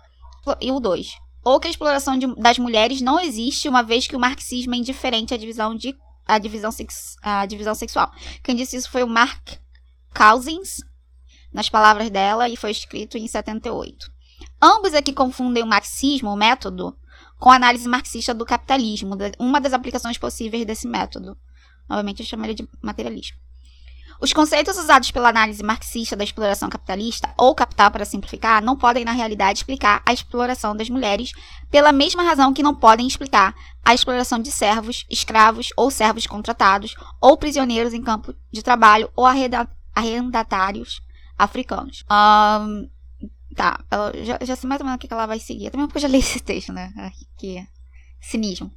[0.62, 1.18] E o 2.
[1.44, 4.78] Ou que a exploração de, das mulheres não existe, uma vez que o marxismo é
[4.78, 8.12] indiferente à divisão, de, à divisão, sex, à divisão sexual.
[8.44, 9.54] Quem disse isso foi o Mark
[10.14, 10.78] Cousins,
[11.54, 14.12] nas palavras dela, e foi escrito em 78.
[14.62, 16.98] Ambos aqui confundem o marxismo, o método,
[17.38, 21.38] com a análise marxista do capitalismo, uma das aplicações possíveis desse método.
[21.90, 23.38] Novamente, eu chamaria de materialismo.
[24.22, 29.06] Os conceitos usados pela análise marxista da exploração capitalista, ou capital para simplificar, não podem,
[29.06, 31.32] na realidade, explicar a exploração das mulheres,
[31.70, 36.96] pela mesma razão que não podem explicar a exploração de servos, escravos ou servos contratados,
[37.22, 39.26] ou prisioneiros em campo de trabalho, ou
[39.96, 41.02] arrendatários
[41.38, 42.04] africanos.
[42.12, 42.90] Um,
[43.56, 45.98] tá, eu já, já sei mais ou menos o que ela vai seguir, também porque
[45.98, 46.92] eu já li esse texto, né?
[47.38, 47.66] Que
[48.20, 48.70] cinismo.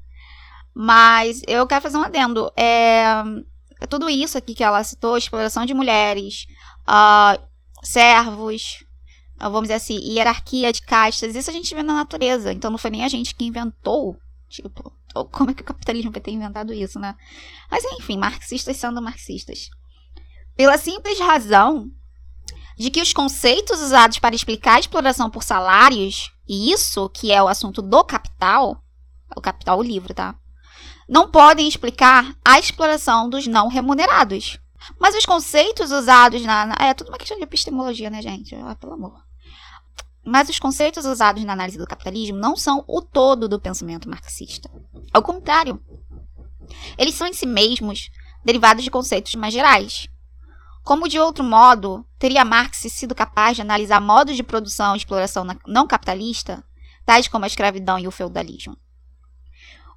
[0.74, 2.50] Mas eu quero fazer um adendo.
[2.56, 3.24] É
[3.86, 6.46] tudo isso aqui que ela citou, exploração de mulheres,
[6.82, 7.40] uh,
[7.82, 8.84] servos,
[9.36, 12.52] uh, vamos dizer assim, hierarquia de castas, isso a gente vê na natureza.
[12.52, 14.16] Então não foi nem a gente que inventou,
[14.48, 14.92] tipo,
[15.30, 17.14] como é que o capitalismo vai ter inventado isso, né?
[17.70, 19.68] Mas enfim, marxistas sendo marxistas.
[20.56, 21.90] Pela simples razão
[22.76, 27.42] de que os conceitos usados para explicar a exploração por salários, e isso que é
[27.42, 28.82] o assunto do capital,
[29.36, 30.34] o capital o livro, tá?
[31.12, 34.58] Não podem explicar a exploração dos não remunerados.
[34.98, 36.74] Mas os conceitos usados na.
[36.80, 38.54] é tudo uma questão de epistemologia, né, gente?
[38.54, 39.22] Ah, pelo amor.
[40.24, 44.70] Mas os conceitos usados na análise do capitalismo não são o todo do pensamento marxista.
[45.12, 45.84] Ao contrário,
[46.96, 48.08] eles são em si mesmos
[48.42, 50.08] derivados de conceitos mais gerais.
[50.82, 55.44] Como de outro modo, teria Marx sido capaz de analisar modos de produção e exploração
[55.66, 56.64] não capitalista,
[57.04, 58.78] tais como a escravidão e o feudalismo?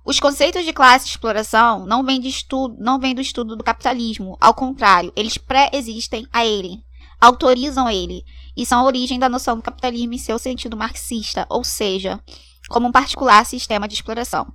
[0.06, 3.64] Os conceitos de classe e exploração não vêm, de estudo, não vêm do estudo do
[3.64, 4.38] capitalismo.
[4.40, 6.84] Ao contrário, eles pré-existem a ele,
[7.20, 8.24] autorizam ele,
[8.56, 12.24] e são a origem da noção do capitalismo em seu sentido marxista, ou seja,
[12.70, 14.54] como um particular sistema de exploração.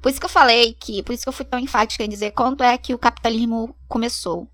[0.00, 2.30] Por isso que eu falei que, por isso que eu fui tão enfática em dizer
[2.30, 4.48] quanto é que o capitalismo começou.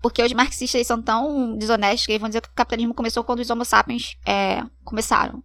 [0.00, 3.40] Porque os marxistas são tão desonestos que eles vão dizer que o capitalismo começou quando
[3.40, 5.42] os homo sapiens é, começaram.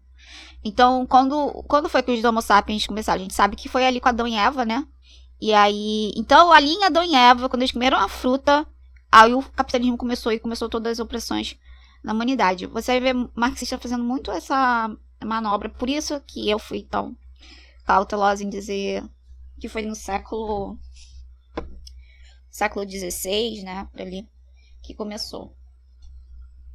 [0.63, 3.19] Então, quando, quando foi que os Homo sapiens começaram?
[3.19, 4.85] A gente sabe que foi ali com Adão e Eva, né?
[5.39, 6.11] E aí.
[6.15, 8.65] Então, ali em Adão e Eva, quando eles comeram a fruta,
[9.11, 11.57] aí o capitalismo começou e começou todas as opressões
[12.03, 12.67] na humanidade.
[12.67, 14.95] Você ver marxista fazendo muito essa
[15.25, 15.67] manobra.
[15.69, 17.17] Por isso que eu fui tão
[17.85, 19.03] cautelosa em dizer
[19.59, 20.77] que foi no século.
[22.49, 23.87] século XVI, né?
[23.91, 24.27] Por ali,
[24.83, 25.55] que começou.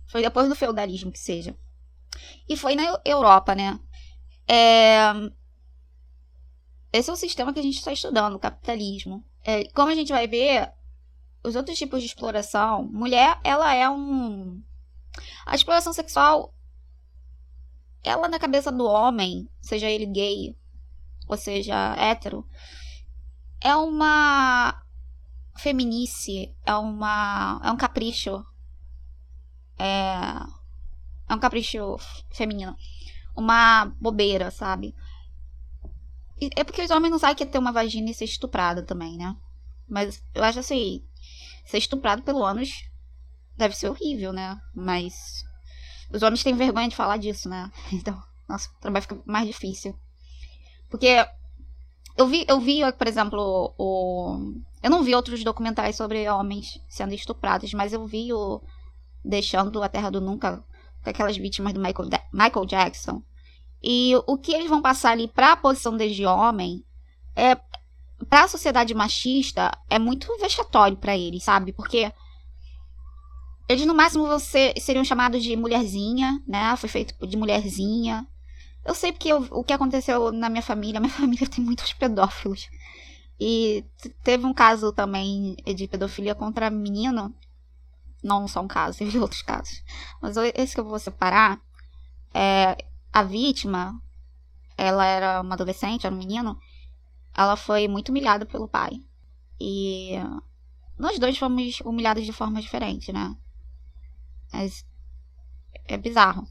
[0.09, 1.57] Foi depois do feudalismo que seja.
[2.49, 3.79] E foi na Europa, né?
[4.49, 5.13] É...
[6.93, 9.25] Esse é o sistema que a gente está estudando, o capitalismo.
[9.45, 10.73] É, como a gente vai ver,
[11.45, 14.63] os outros tipos de exploração, mulher, ela é um.
[15.45, 16.55] A exploração sexual,
[18.03, 20.57] ela na cabeça do homem, seja ele gay
[21.29, 22.47] ou seja hétero,
[23.61, 24.83] é uma
[25.57, 28.45] feminice, é uma é um capricho.
[29.79, 30.57] É
[31.29, 31.97] é um capricho
[32.31, 32.77] feminino.
[33.37, 34.95] Uma bobeira, sabe?
[36.41, 38.83] E é porque os homens não sabem que é ter uma vagina e ser estuprada
[38.83, 39.37] também, né?
[39.89, 41.05] Mas eu acho assim,
[41.65, 42.85] ser estuprado pelo ânus
[43.57, 44.61] deve ser horrível, né?
[44.75, 45.45] Mas
[46.13, 47.71] os homens têm vergonha de falar disso, né?
[47.93, 49.99] Então, nossa, o trabalho fica mais difícil.
[50.89, 51.27] Porque
[52.17, 54.55] eu vi, eu vi, por exemplo, o.
[54.83, 58.63] Eu não vi outros documentários sobre homens sendo estuprados, mas eu vi o
[59.25, 60.65] Deixando a Terra do Nunca,
[61.07, 63.23] com aquelas vítimas do Michael, Michael Jackson.
[63.83, 66.85] E o que eles vão passar ali para a posição deles de homem
[67.37, 67.55] é
[68.29, 71.73] para a sociedade machista é muito vexatório para eles, sabe?
[71.73, 72.13] Porque
[73.69, 76.75] eles no máximo ser, seriam chamados de mulherzinha, né?
[76.77, 78.27] Foi feito de mulherzinha.
[78.85, 82.69] Eu sei porque eu, o que aconteceu na minha família, minha família tem muitos pedófilos.
[83.39, 83.85] E
[84.25, 87.33] teve um caso também de pedofilia contra menino.
[88.27, 89.83] Não só um caso, teve outros casos.
[90.21, 91.61] Mas esse que eu vou separar
[92.35, 92.77] é
[93.13, 94.01] a vítima,
[94.77, 96.59] ela era uma adolescente, era um menino,
[97.35, 99.01] ela foi muito humilhada pelo pai.
[99.61, 100.13] E
[100.99, 103.35] nós dois fomos humilhados de forma diferente, né?
[104.53, 104.85] Mas
[105.87, 106.47] é bizarro.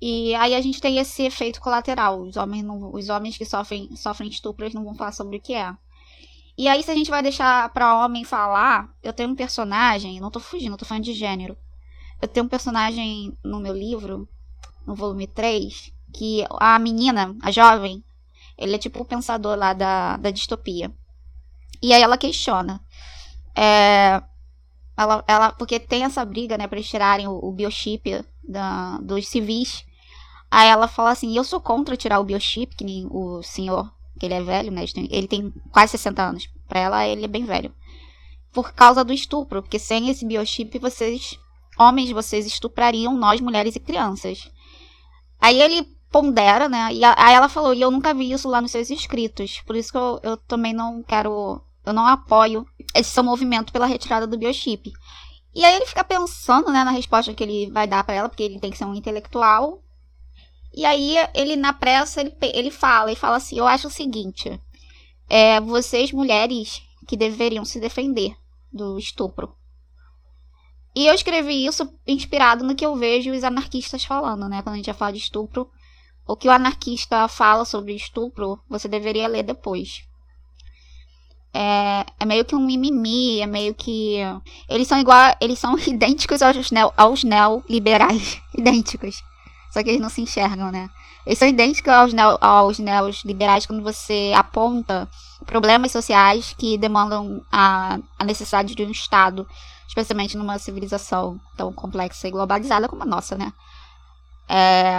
[0.00, 2.20] E aí a gente tem esse efeito colateral.
[2.20, 5.54] Os homens, não, os homens que sofrem, sofrem estupros não vão falar sobre o que
[5.54, 5.74] é.
[6.58, 10.30] E aí, se a gente vai deixar pra homem falar, eu tenho um personagem, não
[10.30, 11.56] tô fugindo, tô falando de gênero.
[12.20, 14.26] Eu tenho um personagem no meu livro,
[14.86, 18.02] no volume 3, que a menina, a jovem,
[18.56, 20.90] ele é tipo o pensador lá da, da distopia.
[21.82, 22.80] E aí ela questiona.
[23.54, 24.22] É,
[24.96, 29.28] ela, ela, porque tem essa briga, né, pra eles tirarem o, o biochip da, dos
[29.28, 29.84] civis.
[30.50, 34.26] Aí ela fala assim: Eu sou contra tirar o biochip, que nem o senhor, que
[34.26, 34.84] ele é velho, né?
[35.10, 36.48] Ele tem quase 60 anos.
[36.68, 37.72] Pra ela, ele é bem velho.
[38.52, 41.38] Por causa do estupro, porque sem esse biochip, vocês,
[41.78, 44.50] homens, vocês estuprariam nós, mulheres e crianças.
[45.40, 46.88] Aí ele pondera, né?
[46.92, 49.60] E aí ela falou: E eu nunca vi isso lá nos seus escritos.
[49.66, 53.86] Por isso que eu, eu também não quero eu não apoio esse seu movimento pela
[53.86, 54.92] retirada do biochip.
[55.54, 58.42] E aí ele fica pensando, né, na resposta que ele vai dar para ela, porque
[58.42, 59.80] ele tem que ser um intelectual.
[60.76, 64.60] E aí ele, na pressa, ele, ele fala, e fala assim, eu acho o seguinte,
[65.28, 68.36] é, vocês mulheres que deveriam se defender
[68.70, 69.56] do estupro.
[70.94, 74.76] E eu escrevi isso inspirado no que eu vejo os anarquistas falando, né, quando a
[74.76, 75.70] gente já fala de estupro.
[76.28, 80.06] O que o anarquista fala sobre estupro, você deveria ler depois
[81.56, 84.18] é, é meio que um mimimi, é meio que.
[84.68, 85.34] Eles são igual.
[85.40, 88.40] Eles são idênticos aos, neo, aos neoliberais.
[88.56, 89.22] idênticos.
[89.76, 90.88] Só que eles não se enxergam, né?
[91.26, 95.06] Eles são idênticos aos, neo, aos neoliberais quando você aponta
[95.44, 99.46] problemas sociais que demandam a, a necessidade de um Estado,
[99.86, 103.52] especialmente numa civilização tão complexa e globalizada como a nossa, né?
[104.48, 104.96] É,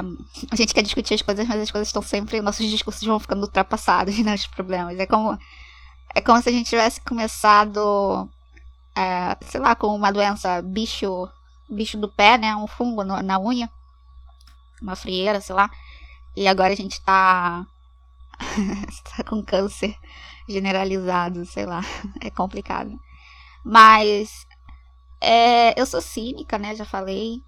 [0.52, 2.40] a gente quer discutir as coisas, mas as coisas estão sempre.
[2.40, 4.36] Nossos discursos vão ficando ultrapassados, né?
[4.36, 5.00] Os problemas.
[5.00, 5.40] É como
[6.14, 8.30] é como se a gente tivesse começado,
[8.96, 11.28] é, sei lá, com uma doença bicho,
[11.68, 12.56] bicho do pé, né?
[12.56, 13.68] Um fungo no, na unha.
[14.82, 15.70] Uma frieira, sei lá.
[16.36, 17.66] E agora a gente tá,
[19.16, 19.96] tá com câncer
[20.48, 21.82] generalizado, sei lá.
[22.22, 22.98] É complicado.
[23.64, 24.46] Mas
[25.22, 26.76] é, eu sou cínica, né?
[26.76, 27.42] Já falei.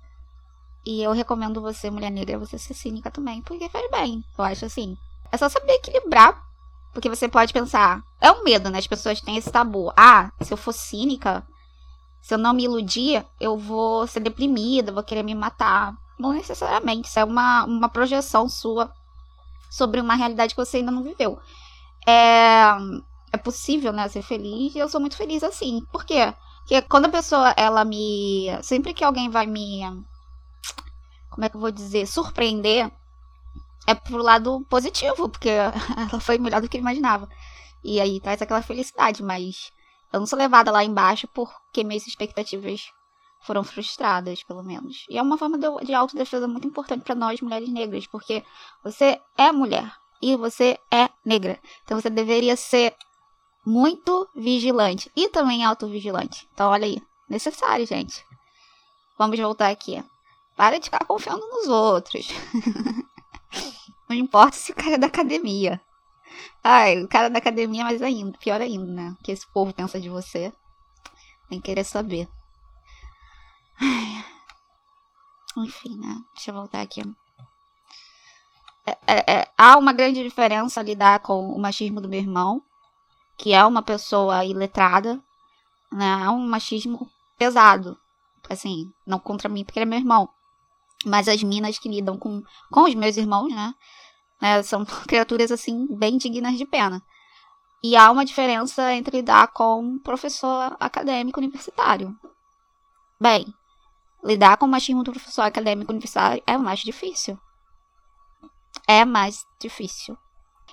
[0.85, 4.23] E eu recomendo você, mulher negra, você ser cínica também, porque faz bem.
[4.37, 4.97] Eu acho assim.
[5.31, 6.49] É só saber equilibrar
[6.93, 8.79] porque você pode pensar, é um medo, né?
[8.79, 9.91] As pessoas têm esse tabu.
[9.95, 11.45] Ah, se eu for cínica,
[12.21, 15.93] se eu não me iludir, eu vou ser deprimida, vou querer me matar.
[16.19, 17.07] Não necessariamente.
[17.07, 18.93] Isso é uma, uma projeção sua
[19.71, 21.39] sobre uma realidade que você ainda não viveu.
[22.05, 22.71] É,
[23.31, 25.81] é possível, né, ser feliz e eu sou muito feliz assim.
[25.91, 26.33] Por quê?
[26.59, 28.47] Porque quando a pessoa, ela me.
[28.61, 29.81] Sempre que alguém vai me.
[31.29, 32.05] Como é que eu vou dizer?
[32.05, 32.91] Surpreender,
[33.87, 37.29] é pro lado positivo, porque ela foi melhor do que eu imaginava.
[37.83, 39.71] E aí traz aquela felicidade, mas
[40.11, 42.91] eu não sou levada lá embaixo porque minhas expectativas
[43.41, 45.05] foram frustradas, pelo menos.
[45.09, 48.43] E é uma forma de autodefesa muito importante para nós, mulheres negras, porque
[48.83, 51.59] você é mulher e você é negra.
[51.83, 52.95] Então você deveria ser
[53.65, 56.47] muito vigilante e também autovigilante.
[56.53, 58.25] Então, olha aí, necessário, gente.
[59.17, 60.03] Vamos voltar aqui.
[60.55, 62.27] Para de ficar confiando nos outros.
[64.09, 65.79] Não importa se o cara é da academia.
[66.63, 69.15] Ai, o cara é da academia, mas ainda, pior ainda, né?
[69.19, 70.51] O que esse povo pensa de você.
[71.49, 72.27] Nem querer saber.
[73.79, 74.25] Ai.
[75.57, 76.21] Enfim, né?
[76.35, 77.01] Deixa eu voltar aqui.
[78.85, 82.61] É, é, é, há uma grande diferença lidar com o machismo do meu irmão,
[83.37, 85.21] que é uma pessoa iletrada,
[85.91, 86.23] né?
[86.23, 87.97] É um machismo pesado.
[88.49, 90.29] Assim, não contra mim, porque ele é meu irmão.
[91.05, 93.73] Mas as minas que lidam com, com os meus irmãos, né?
[94.41, 94.63] né?
[94.63, 97.01] São criaturas, assim, bem dignas de pena.
[97.81, 102.13] E há uma diferença entre lidar com um professor acadêmico universitário.
[103.19, 103.53] Bem,
[104.23, 107.37] lidar com o machismo do professor acadêmico universitário é mais difícil.
[108.87, 110.17] É mais difícil.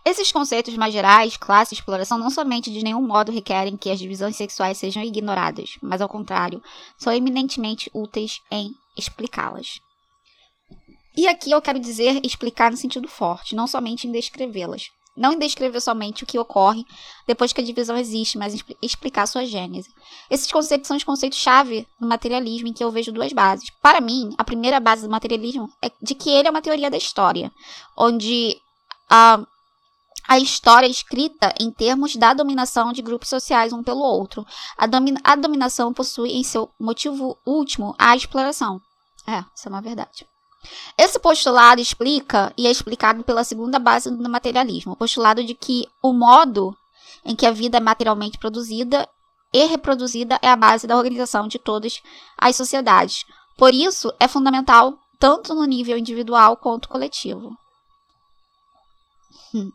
[0.04, 3.98] Esses conceitos mais gerais, classe e exploração, não somente de nenhum modo requerem que as
[3.98, 6.62] divisões sexuais sejam ignoradas, mas ao contrário,
[6.96, 9.80] são eminentemente úteis em explicá-las.
[11.16, 14.90] E aqui eu quero dizer explicar no sentido forte, não somente em descrevê-las.
[15.16, 16.84] Não descrever somente o que ocorre
[17.26, 19.88] depois que a divisão existe, mas explicar sua gênese.
[20.30, 23.70] Esses conceitos são os conceitos-chave do materialismo, em que eu vejo duas bases.
[23.80, 26.98] Para mim, a primeira base do materialismo é de que ele é uma teoria da
[26.98, 27.50] história,
[27.96, 28.60] onde
[29.08, 29.40] a,
[30.28, 34.44] a história é escrita em termos da dominação de grupos sociais um pelo outro.
[34.76, 34.86] A,
[35.24, 38.80] a dominação possui em seu motivo último a exploração.
[39.26, 40.26] É, isso é uma verdade.
[40.96, 45.86] Esse postulado explica e é explicado pela segunda base do materialismo, o postulado de que
[46.02, 46.76] o modo
[47.24, 49.08] em que a vida é materialmente produzida
[49.52, 52.02] e reproduzida é a base da organização de todas
[52.38, 53.24] as sociedades.
[53.56, 57.56] Por isso, é fundamental tanto no nível individual quanto coletivo.
[59.54, 59.70] Hum.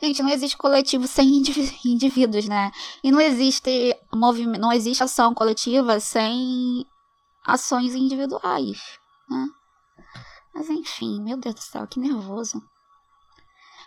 [0.00, 1.42] Gente, não existe coletivo sem
[1.84, 2.70] indivíduos, né?
[3.02, 6.86] E não existe movimento, não existe ação coletiva sem
[7.44, 8.78] ações individuais,
[9.28, 9.46] né?
[10.56, 12.62] Mas enfim, meu Deus do céu, que nervoso.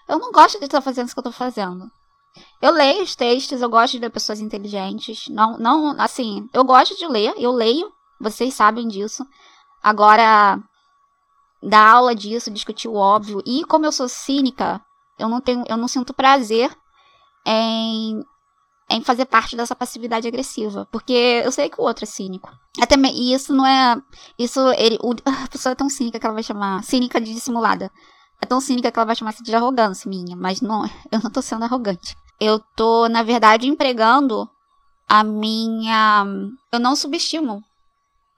[0.08, 1.90] Eu não gosto de estar fazendo isso que eu tô fazendo.
[2.62, 5.28] Eu leio os textos, eu gosto de ler pessoas inteligentes.
[5.30, 7.92] Não, não, assim, eu gosto de ler, eu leio,
[8.22, 9.26] vocês sabem disso.
[9.82, 10.60] Agora,
[11.64, 13.42] dar aula disso, discutir o óbvio.
[13.48, 14.80] E como eu sou cínica,
[15.18, 16.72] eu não tenho, eu não sinto prazer
[17.48, 18.24] em
[18.90, 20.88] em fazer parte dessa passividade agressiva.
[20.92, 22.50] Porque eu sei que o outro é cínico.
[22.82, 24.02] Até e isso não é.
[24.38, 24.60] Isso.
[24.74, 26.84] Ele, o, a pessoa é tão cínica que ela vai chamar.
[26.84, 27.92] Cínica de dissimulada.
[28.42, 30.36] É tão cínica que ela vai chamar de arrogância minha.
[30.36, 32.16] Mas não, eu não tô sendo arrogante.
[32.40, 34.50] Eu tô, na verdade, empregando
[35.08, 36.26] a minha.
[36.72, 37.64] Eu não subestimo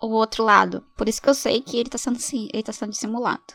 [0.02, 0.84] o outro lado.
[0.98, 2.18] Por isso que eu sei que ele tá sendo,
[2.52, 3.54] ele tá sendo dissimulado.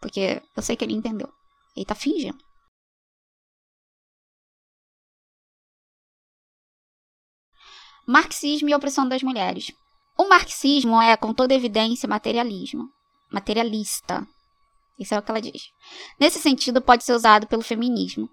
[0.00, 1.28] Porque eu sei que ele entendeu.
[1.76, 2.38] Ele tá fingindo.
[8.06, 9.72] Marxismo e opressão das mulheres.
[10.18, 12.88] O marxismo é, com toda evidência, materialismo.
[13.30, 14.26] Materialista.
[14.98, 15.70] Isso é o que ela diz.
[16.20, 18.28] Nesse sentido, pode ser usado pelo feminismo.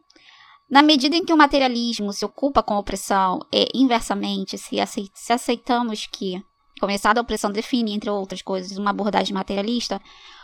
[0.69, 4.75] Na medida em que o materialismo se ocupa com a opressão e, inversamente, se,
[5.13, 6.43] se aceitamos que,
[6.79, 9.99] começada a opressão define, entre outras coisas, uma abordagem materialista,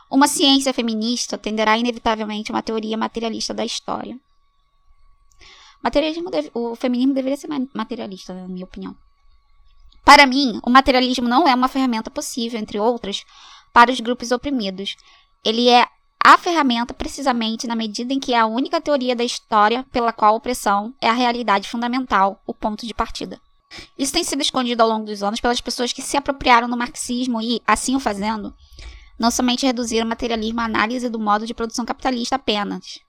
[0.10, 4.20] uma ciência feminista tenderá inevitavelmente a uma teoria materialista da história.
[5.84, 8.96] Materialismo o feminismo deveria ser materialista, na minha opinião.
[10.06, 13.26] Para mim, o materialismo não é uma ferramenta possível, entre outras,
[13.74, 14.96] para os grupos oprimidos.
[15.44, 15.88] Ele é
[16.24, 20.34] a ferramenta precisamente na medida em que é a única teoria da história pela qual
[20.34, 23.42] a opressão é a realidade fundamental, o ponto de partida.
[23.98, 27.42] Isso tem sido escondido ao longo dos anos pelas pessoas que se apropriaram do marxismo
[27.42, 28.54] e, assim o fazendo,
[29.20, 33.00] não somente reduziram o materialismo à análise do modo de produção capitalista apenas,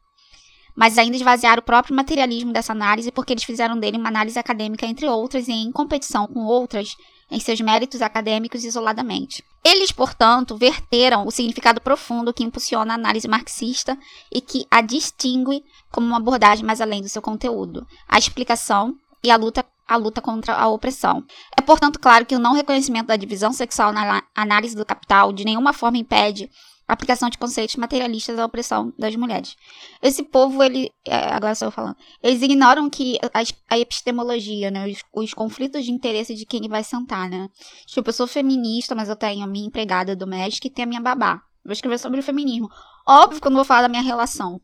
[0.77, 4.87] mas ainda esvaziar o próprio materialismo dessa análise porque eles fizeram dele uma análise acadêmica
[4.87, 6.95] entre outras e em competição com outras
[7.31, 9.43] em seus méritos acadêmicos isoladamente.
[9.64, 13.99] Eles, portanto, verteram o significado profundo que impulsiona a análise marxista
[14.33, 19.31] e que a distingue como uma abordagem mais além do seu conteúdo, a explicação e
[19.31, 21.24] a luta, a luta contra a opressão.
[21.59, 25.45] É, portanto, claro que o não reconhecimento da divisão sexual na análise do capital de
[25.45, 26.49] nenhuma forma impede
[26.87, 29.57] aplicação de conceitos materialistas à opressão das mulheres.
[30.01, 35.03] Esse povo, ele, é, agora estou falando, eles ignoram que a, a epistemologia, né, os,
[35.12, 37.49] os, conflitos de interesse de quem vai sentar, né.
[37.87, 41.01] Tipo, eu sou feminista, mas eu tenho a minha empregada doméstica e tenho a minha
[41.01, 41.43] babá.
[41.64, 42.70] Vou escrever sobre o feminismo.
[43.07, 44.61] Óbvio que eu não vou falar da minha relação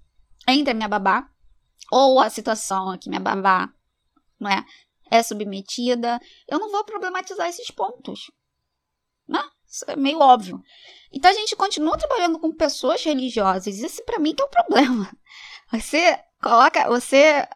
[0.47, 1.29] entre a minha babá
[1.91, 3.69] ou a situação que minha babá,
[4.39, 4.65] não é,
[5.11, 6.21] é submetida.
[6.49, 8.31] Eu não vou problematizar esses pontos,
[9.29, 9.43] né?
[9.73, 10.63] Isso é meio óbvio.
[11.11, 13.79] Então a gente continua trabalhando com pessoas religiosas.
[13.79, 15.11] Esse para mim que é o problema.
[15.73, 17.49] Você coloca, você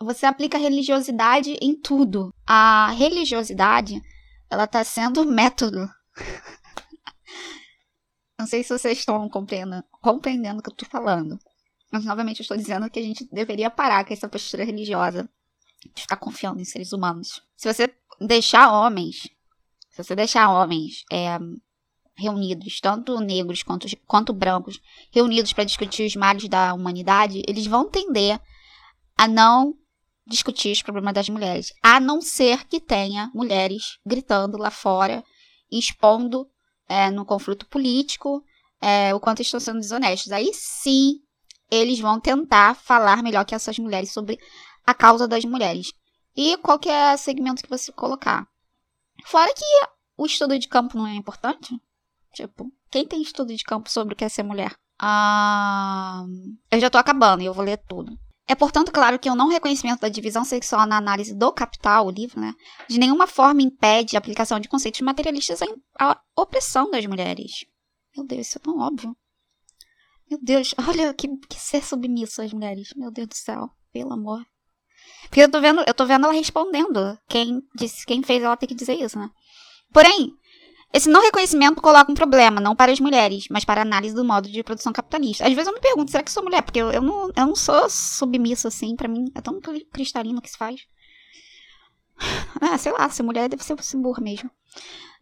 [0.00, 2.34] você aplica religiosidade em tudo.
[2.44, 4.02] A religiosidade,
[4.50, 5.88] ela tá sendo método.
[8.36, 11.38] Não sei se vocês estão compreendendo, compreendendo o que eu tô falando.
[11.92, 15.30] Mas novamente eu estou dizendo que a gente deveria parar com essa postura religiosa
[15.94, 17.44] de ficar confiando em seres humanos.
[17.56, 19.28] Se você deixar homens
[20.02, 21.38] se você deixar homens é,
[22.16, 24.80] reunidos, tanto negros quanto, quanto brancos,
[25.10, 28.40] reunidos para discutir os males da humanidade, eles vão tender
[29.16, 29.74] a não
[30.26, 35.24] discutir os problemas das mulheres, a não ser que tenha mulheres gritando lá fora,
[35.70, 36.46] expondo
[36.88, 38.42] é, no conflito político
[38.80, 40.32] é, o quanto estão sendo desonestos.
[40.32, 41.20] Aí sim,
[41.70, 44.38] eles vão tentar falar melhor que essas mulheres sobre
[44.86, 45.92] a causa das mulheres.
[46.36, 48.46] E qualquer segmento que você colocar.
[49.24, 49.64] Fora que
[50.16, 51.74] o estudo de campo não é importante.
[52.34, 54.74] Tipo, quem tem estudo de campo sobre o que é ser mulher?
[55.00, 56.24] Ah,
[56.70, 58.18] eu já tô acabando e eu vou ler tudo.
[58.46, 62.10] É, portanto, claro que o não reconhecimento da divisão sexual na análise do Capital, o
[62.10, 62.52] livro, né,
[62.88, 65.60] de nenhuma forma impede a aplicação de conceitos materialistas
[65.98, 67.64] à opressão das mulheres.
[68.16, 69.16] Meu Deus, isso é tão óbvio.
[70.28, 72.92] Meu Deus, olha que, que ser submisso às mulheres.
[72.96, 74.44] Meu Deus do céu, pelo amor.
[75.28, 77.18] Porque eu tô vendo, eu tô vendo ela respondendo.
[77.28, 79.30] Quem disse, quem fez ela ter que dizer isso, né?
[79.92, 80.34] Porém,
[80.92, 84.24] esse não reconhecimento coloca um problema, não para as mulheres, mas para a análise do
[84.24, 85.46] modo de produção capitalista.
[85.46, 86.62] Às vezes eu me pergunto, será que sou mulher?
[86.62, 89.60] Porque eu, eu, não, eu não sou submissa assim, para mim é tão
[89.92, 90.80] cristalino que se faz.
[92.60, 94.50] Ah, sei lá, ser mulher deve ser burra mesmo.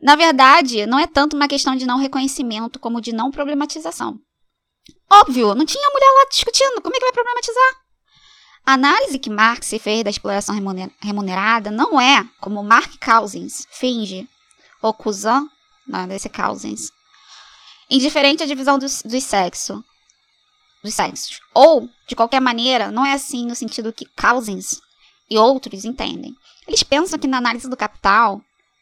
[0.03, 4.19] Na verdade, não é tanto uma questão de não reconhecimento como de não problematização.
[5.11, 7.88] Óbvio, não tinha mulher lá discutindo, como é que vai problematizar?
[8.69, 10.55] A análise que Marx fez da exploração
[11.01, 14.29] remunerada não é, como Mark Cousins finge,
[14.83, 15.49] ou Cousin
[15.87, 16.91] não, deve ser Cousins.
[17.89, 19.81] Indiferente à divisão dos, dos sexos.
[20.85, 21.41] Dos sexos.
[21.55, 24.83] Ou, de qualquer maneira, não é assim no sentido que Cousins
[25.31, 26.37] e outros entendem.
[26.67, 28.39] Eles pensam que na análise do capital,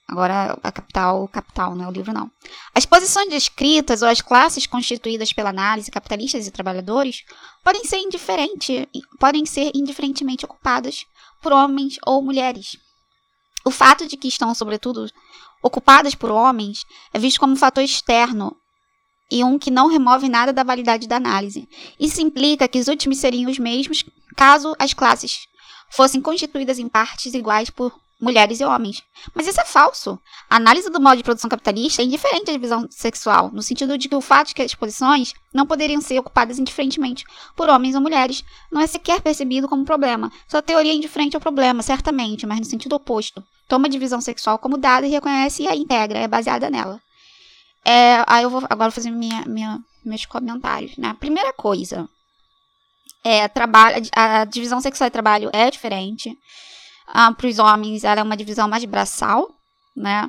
[0.08, 2.30] agora a capital, capital, não é o livro não.
[2.74, 7.24] As posições descritas ou as classes constituídas pela análise, capitalistas e trabalhadores,
[7.64, 8.88] podem ser indiferente,
[9.18, 11.04] podem ser indiferentemente ocupadas
[11.42, 12.76] por homens ou mulheres.
[13.64, 15.10] O fato de que estão, sobretudo,
[15.62, 18.56] ocupadas por homens é visto como um fator externo
[19.28, 21.68] e um que não remove nada da validade da análise.
[21.98, 24.04] Isso implica que os últimos seriam os mesmos
[24.36, 25.48] caso as classes
[25.90, 29.02] fossem constituídas em partes iguais por mulheres e homens.
[29.34, 30.18] Mas isso é falso.
[30.48, 34.08] A análise do modo de produção capitalista é indiferente à divisão sexual, no sentido de
[34.08, 38.00] que o fato de que as posições não poderiam ser ocupadas indiferentemente por homens ou
[38.00, 40.30] mulheres não é sequer percebido como problema.
[40.48, 43.42] Sua teoria é indiferente ao problema, certamente, mas no sentido oposto.
[43.68, 47.00] Toma a divisão sexual como dada e reconhece e a integra, é baseada nela.
[47.84, 50.96] É, aí eu vou agora fazer minha, minha, meus comentários.
[50.96, 51.14] Né?
[51.20, 52.08] Primeira coisa,
[53.22, 56.36] é, trabalho, a divisão sexual e trabalho é diferente.
[57.06, 59.48] Ah, Para os homens, ela é uma divisão mais braçal,
[59.96, 60.28] né?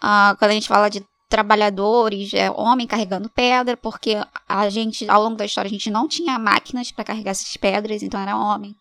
[0.00, 4.16] Ah, quando a gente fala de trabalhadores, é homem carregando pedra, porque
[4.48, 8.02] a gente, ao longo da história, a gente não tinha máquinas para carregar essas pedras,
[8.02, 8.74] então era homem.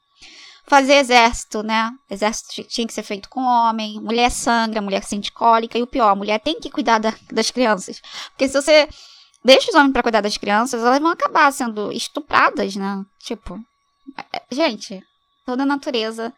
[0.65, 1.91] Fazer exército, né?
[2.09, 6.09] Exército tinha que ser feito com homem, mulher sangra, mulher sente cólica, e o pior,
[6.09, 8.01] a mulher tem que cuidar da, das crianças.
[8.29, 8.88] Porque se você
[9.43, 13.01] deixa os homens para cuidar das crianças, elas vão acabar sendo estupradas, né?
[13.19, 13.59] Tipo,
[14.33, 15.01] é, gente,
[15.45, 16.33] toda a natureza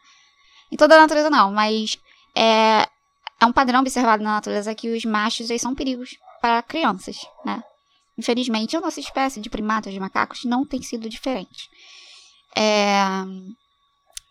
[0.71, 1.97] em toda a natureza não, mas
[2.35, 2.87] é,
[3.39, 7.63] é um padrão observado na natureza que os machos eles são perigos para crianças, né?
[8.17, 11.69] Infelizmente, a nossa espécie de primatas, de macacos, não tem sido diferente.
[12.55, 13.01] É,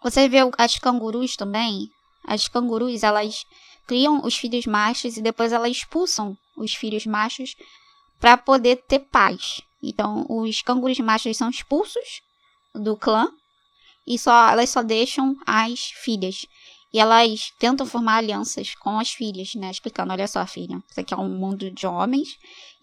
[0.03, 1.91] você vê as cangurus também.
[2.27, 3.47] As cangurus, elas
[3.87, 7.57] criam os filhos machos e depois elas expulsam os filhos machos
[8.21, 9.63] para poder ter paz.
[9.83, 12.21] Então, os cangurus machos são expulsos
[12.75, 13.31] do clã
[14.09, 16.47] e só elas só deixam as filhas.
[16.91, 19.71] E elas tentam formar alianças com as filhas, né?
[19.71, 22.31] Explicando, olha só, filha, isso aqui é um mundo de homens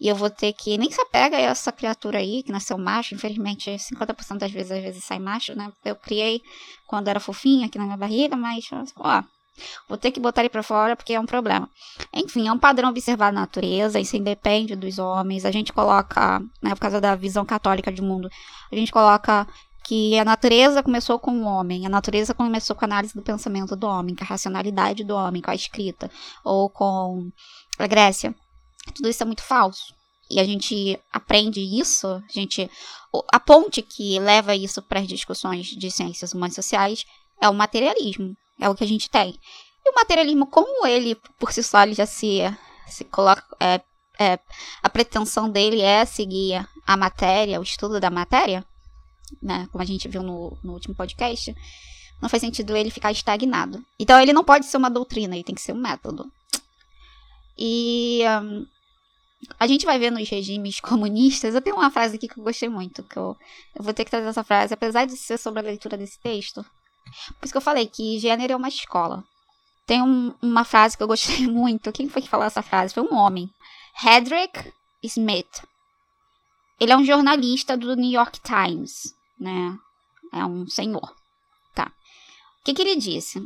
[0.00, 0.78] e eu vou ter que...
[0.78, 4.80] Nem se apega a essa criatura aí, que nasceu macho, infelizmente 50% das vezes, às
[4.80, 5.72] vezes sai macho, né?
[5.84, 6.40] Eu criei
[6.86, 9.24] quando era fofinha aqui na minha barriga, mas, ó,
[9.88, 11.68] Vou ter que botar ele para fora porque é um problema.
[12.12, 15.46] Enfim, é um padrão observado na natureza, isso independe dos homens.
[15.46, 18.28] A gente coloca, né, por causa da visão católica do mundo,
[18.70, 19.46] a gente coloca
[19.86, 23.76] que a natureza começou com o homem, a natureza começou com a análise do pensamento
[23.76, 26.10] do homem, com a racionalidade do homem, com a escrita,
[26.42, 27.30] ou com
[27.78, 28.34] a Grécia.
[28.92, 29.94] Tudo isso é muito falso.
[30.28, 32.68] E a gente aprende isso, a gente
[33.32, 37.04] a ponte que leva isso para as discussões de ciências humanas sociais
[37.40, 39.38] é o materialismo, é o que a gente tem.
[39.84, 42.40] E o materialismo, como ele por si só ele já se,
[42.88, 43.80] se coloca, é,
[44.18, 44.40] é,
[44.82, 48.66] a pretensão dele é seguir a matéria, o estudo da matéria,
[49.42, 49.68] né?
[49.70, 51.54] Como a gente viu no, no último podcast,
[52.20, 53.84] não faz sentido ele ficar estagnado.
[53.98, 56.30] Então ele não pode ser uma doutrina, ele tem que ser um método.
[57.58, 58.66] E um,
[59.58, 61.54] a gente vai ver nos regimes comunistas.
[61.54, 63.36] Eu tenho uma frase aqui que eu gostei muito, que eu,
[63.74, 66.64] eu vou ter que trazer essa frase, apesar de ser sobre a leitura desse texto.
[67.38, 69.22] Por isso que eu falei que gênero é uma escola.
[69.86, 71.92] Tem um, uma frase que eu gostei muito.
[71.92, 72.94] Quem foi que falou essa frase?
[72.94, 73.48] Foi um homem.
[74.04, 74.72] Hedrick
[75.02, 75.62] Smith.
[76.78, 79.76] Ele é um jornalista do New York Times né?
[80.32, 81.14] É um senhor.
[81.74, 81.90] Tá.
[82.60, 83.40] O que, que ele disse?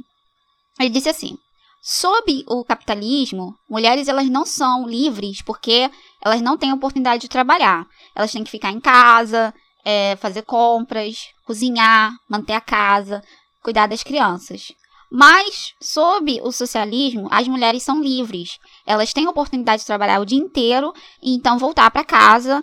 [0.78, 1.36] Ele disse assim:
[1.82, 5.90] sob o capitalismo, mulheres elas não são livres porque
[6.24, 7.86] elas não têm oportunidade de trabalhar.
[8.14, 9.54] Elas têm que ficar em casa,
[9.84, 13.22] é, fazer compras, cozinhar, manter a casa,
[13.62, 14.72] cuidar das crianças.
[15.12, 18.58] Mas, sob o socialismo, as mulheres são livres.
[18.86, 22.62] Elas têm oportunidade de trabalhar o dia inteiro e então voltar para casa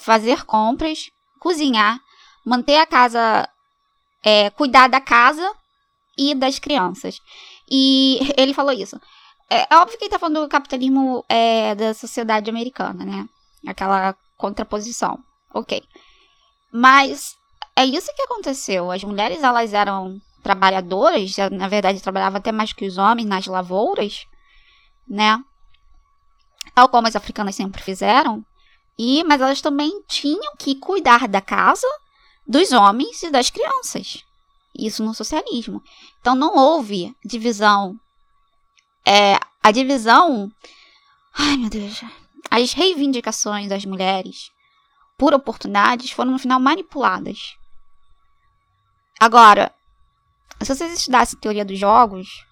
[0.00, 1.98] fazer compras, cozinhar,
[2.44, 3.48] manter a casa,
[4.22, 5.48] é, cuidar da casa
[6.16, 7.18] e das crianças.
[7.70, 9.00] E ele falou isso.
[9.48, 13.26] É, é óbvio que ele tá falando do capitalismo é, da sociedade americana, né?
[13.66, 15.18] Aquela contraposição.
[15.52, 15.82] Ok.
[16.72, 17.36] Mas
[17.76, 18.90] é isso que aconteceu.
[18.90, 24.24] As mulheres, elas eram trabalhadoras, na verdade, trabalhavam até mais que os homens nas lavouras,
[25.06, 25.38] né?
[26.74, 28.44] Tal como as africanas sempre fizeram.
[28.98, 31.86] E, mas elas também tinham que cuidar da casa,
[32.46, 34.24] dos homens e das crianças.
[34.76, 35.82] Isso no socialismo.
[36.20, 37.98] Então não houve divisão.
[39.06, 40.50] É, a divisão.
[41.34, 42.02] Ai, meu Deus.
[42.50, 44.50] As reivindicações das mulheres
[45.16, 47.56] por oportunidades foram no final manipuladas.
[49.20, 49.72] Agora,
[50.62, 52.46] se vocês estudassem teoria dos jogos,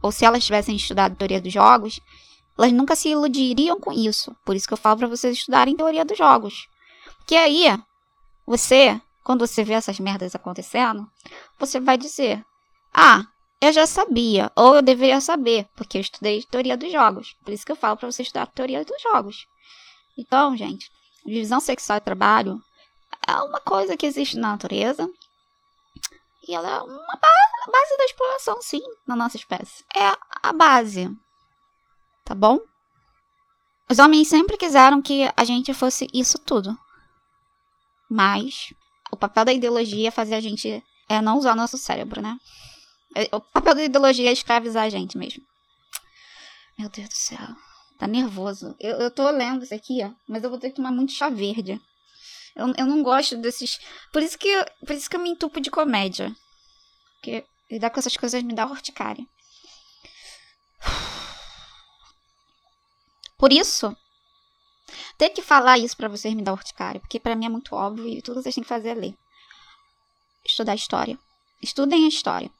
[0.00, 1.98] ou se elas tivessem estudado teoria dos jogos,
[2.56, 4.34] elas nunca se iludiriam com isso.
[4.44, 6.68] Por isso que eu falo para vocês estudarem teoria dos jogos.
[7.18, 7.76] Porque aí,
[8.46, 11.10] você, quando você vê essas merdas acontecendo,
[11.58, 12.44] você vai dizer:
[12.92, 13.24] Ah,
[13.60, 17.34] eu já sabia, ou eu deveria saber, porque eu estudei teoria dos jogos.
[17.44, 19.46] Por isso que eu falo para você estudar teoria dos jogos.
[20.16, 20.88] Então, gente,
[21.24, 22.60] divisão sexual e trabalho
[23.26, 25.08] é uma coisa que existe na natureza.
[26.46, 27.18] E ela é uma
[27.72, 29.82] base da exploração, sim, na nossa espécie.
[29.96, 31.10] É a base
[32.24, 32.58] tá bom?
[33.88, 36.76] Os homens sempre quiseram que a gente fosse isso tudo.
[38.10, 38.72] Mas
[39.28, 42.36] papel da ideologia é fazer a gente é não usar nosso cérebro, né?
[43.14, 45.42] É, o papel da ideologia é escravizar a gente mesmo.
[46.78, 47.48] Meu Deus do céu.
[47.98, 48.74] Tá nervoso.
[48.80, 50.10] Eu, eu tô lendo isso aqui, ó.
[50.28, 51.80] Mas eu vou ter que tomar muito chá verde.
[52.56, 53.78] Eu, eu não gosto desses.
[54.12, 54.48] Por isso que,
[54.84, 56.34] por isso que eu me entupo de comédia.
[57.14, 59.24] Porque lidar com essas coisas me dá urticária.
[63.38, 63.96] Por isso,
[65.16, 68.06] ter que falar isso para vocês me dá urticária, porque para mim é muito óbvio
[68.06, 69.14] e tudo vocês têm que fazer é ler.
[70.44, 71.18] Estudar história.
[71.62, 72.50] Estudem a história.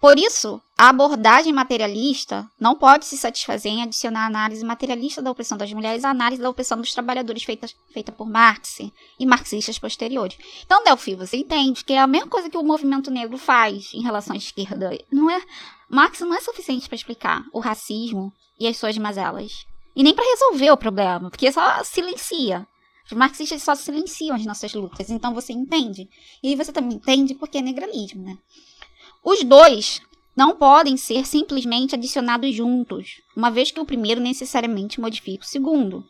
[0.00, 5.30] Por isso, a abordagem materialista não pode se satisfazer em adicionar a análise materialista da
[5.30, 8.78] opressão das mulheres à análise da opressão dos trabalhadores feita, feita por Marx
[9.18, 10.38] e marxistas posteriores.
[10.64, 14.02] Então, Delphi, você entende que é a mesma coisa que o movimento negro faz em
[14.02, 14.90] relação à esquerda.
[15.12, 15.38] Não é,
[15.86, 19.66] Marx não é suficiente para explicar o racismo e as suas mazelas.
[19.94, 22.66] E nem para resolver o problema, porque só silencia.
[23.06, 26.08] Os marxistas só silenciam as nossas lutas, então você entende.
[26.42, 28.38] E você também entende porque é negralismo, né?
[29.22, 30.00] Os dois
[30.36, 36.04] não podem ser simplesmente adicionados juntos, uma vez que o primeiro necessariamente modifica o segundo.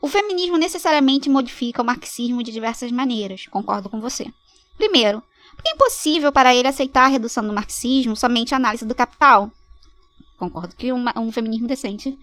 [0.00, 4.32] O feminismo necessariamente modifica o marxismo de diversas maneiras, concordo com você.
[4.78, 5.22] Primeiro,
[5.54, 9.50] porque é impossível para ele aceitar a redução do marxismo somente à análise do capital.
[10.38, 12.18] Concordo que um, um feminismo decente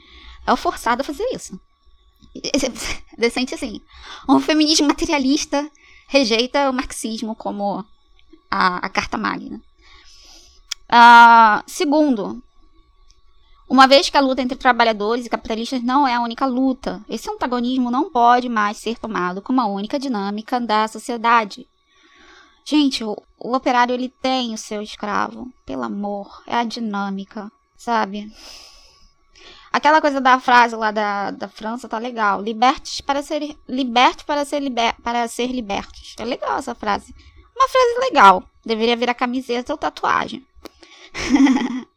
[0.48, 1.60] é forçado a fazer isso.
[3.18, 3.82] Decente assim.
[4.28, 5.70] Um feminismo materialista
[6.08, 7.84] rejeita o marxismo como
[8.50, 9.62] a, a carta magna.
[10.90, 12.42] Uh, segundo,
[13.70, 17.30] uma vez que a luta entre trabalhadores e capitalistas não é a única luta, esse
[17.30, 21.68] antagonismo não pode mais ser tomado como a única dinâmica da sociedade.
[22.64, 28.32] Gente, o, o operário ele tem o seu escravo, pelo amor, é a dinâmica, sabe?
[29.78, 32.42] Aquela coisa da frase lá da, da França tá legal.
[32.42, 36.16] Libertes para ser liberte para ser liber, para ser libertos.
[36.18, 37.14] É legal essa frase.
[37.56, 38.44] Uma frase legal.
[38.66, 40.44] Deveria virar camiseta ou tatuagem.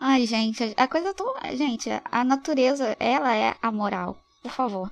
[0.00, 4.90] Ai, gente, a coisa toda, gente, a natureza, ela é a moral, por favor.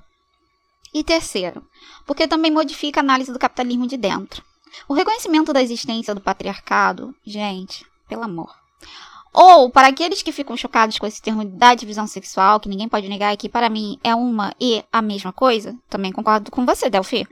[0.93, 1.61] E terceiro,
[2.05, 4.41] porque também modifica a análise do capitalismo de dentro.
[4.87, 8.55] O reconhecimento da existência do patriarcado, gente, pelo amor.
[9.31, 13.07] Ou, para aqueles que ficam chocados com esse termo da divisão sexual, que ninguém pode
[13.07, 17.27] negar que para mim é uma e a mesma coisa, também concordo com você, Delphi.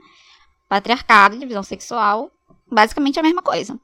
[0.68, 2.30] Patriarcado divisão sexual,
[2.70, 3.78] basicamente a mesma coisa.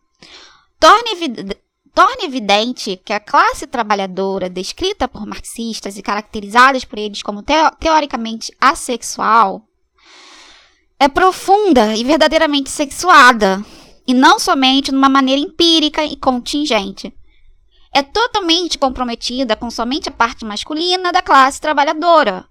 [0.79, 1.57] Torna, evid
[1.93, 7.43] torna evidente que a classe trabalhadora, descrita por marxistas e caracterizadas por eles como
[7.79, 9.63] teoricamente assexual,
[10.99, 13.65] é profunda e verdadeiramente sexuada,
[14.07, 17.13] e não somente numa maneira empírica e contingente
[17.95, 22.45] é totalmente comprometida com somente a parte masculina da classe trabalhadora.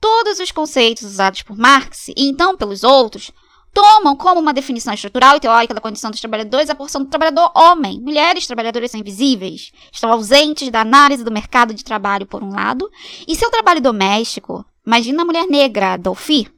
[0.00, 3.32] Todos os conceitos usados por Marx, e então pelos outros,
[3.74, 7.50] tomam como uma definição estrutural e teórica da condição dos trabalhadores a porção do trabalhador
[7.54, 8.00] homem.
[8.00, 12.88] Mulheres trabalhadoras são invisíveis, estão ausentes da análise do mercado de trabalho, por um lado,
[13.26, 14.64] e seu trabalho doméstico.
[14.86, 16.48] Imagina a mulher negra, Dolphy.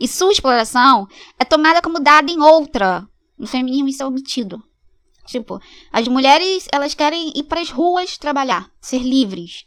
[0.00, 1.06] E sua exploração
[1.38, 3.06] é tomada como dada em outra.
[3.38, 4.62] No feminismo, isso é omitido.
[5.28, 5.60] Tipo,
[5.92, 9.66] as mulheres, elas querem ir para as ruas trabalhar, ser livres,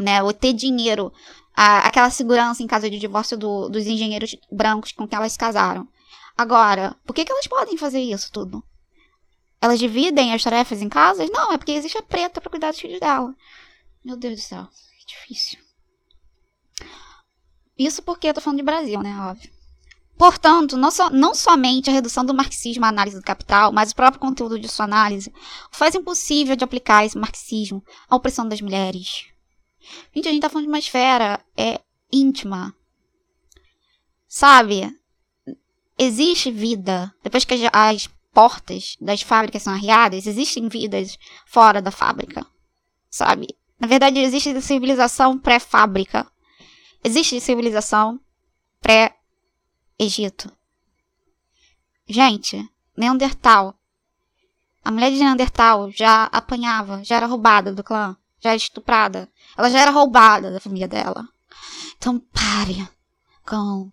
[0.00, 0.22] né?
[0.22, 1.12] Ou ter dinheiro.
[1.54, 5.38] a, aquela segurança em caso de divórcio do, dos engenheiros brancos com que elas se
[5.38, 5.88] casaram.
[6.36, 8.64] Agora, por que, que elas podem fazer isso tudo?
[9.60, 11.28] Elas dividem as tarefas em casas?
[11.30, 13.34] Não, é porque existe a preta para cuidar dos filhos dela.
[14.04, 14.66] Meu Deus do céu,
[14.98, 15.58] que difícil.
[17.78, 19.16] Isso porque eu tô falando de Brasil, né?
[19.20, 19.51] Óbvio.
[20.22, 23.96] Portanto, não, so, não somente a redução do marxismo à análise do capital, mas o
[23.96, 25.34] próprio conteúdo de sua análise
[25.72, 29.24] faz impossível de aplicar esse marxismo à opressão das mulheres.
[30.14, 31.80] Gente, a gente tá falando de uma esfera é,
[32.12, 32.72] íntima.
[34.28, 34.96] Sabe?
[35.98, 37.12] Existe vida.
[37.24, 42.46] Depois que as portas das fábricas são arriadas, existem vidas fora da fábrica.
[43.10, 43.48] Sabe?
[43.76, 46.30] Na verdade, existe civilização pré-fábrica.
[47.02, 48.20] Existe civilização
[50.02, 50.50] pré-Egito.
[52.08, 53.78] Gente, Neandertal.
[54.84, 59.30] A mulher de Neandertal já apanhava, já era roubada do clã, já era estuprada.
[59.56, 61.28] Ela já era roubada da família dela.
[61.96, 62.88] Então pare
[63.46, 63.90] com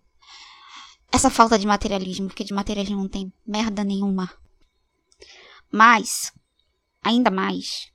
[1.12, 4.28] essa falta de materialismo, porque de materialismo não tem merda nenhuma.
[5.70, 6.32] Mas,
[7.02, 7.92] ainda mais,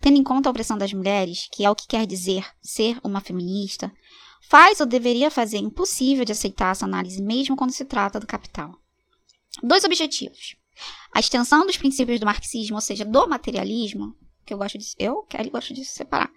[0.00, 3.20] tendo em conta a opressão das mulheres, que é o que quer dizer ser uma
[3.20, 3.92] feminista,
[4.48, 8.74] faz ou deveria fazer impossível de aceitar essa análise, mesmo quando se trata do capital.
[9.62, 10.56] Dois objetivos.
[11.14, 14.14] A extensão dos princípios do marxismo, ou seja, do materialismo,
[14.44, 16.30] que eu gosto de, eu, Kelly, gosto de separar.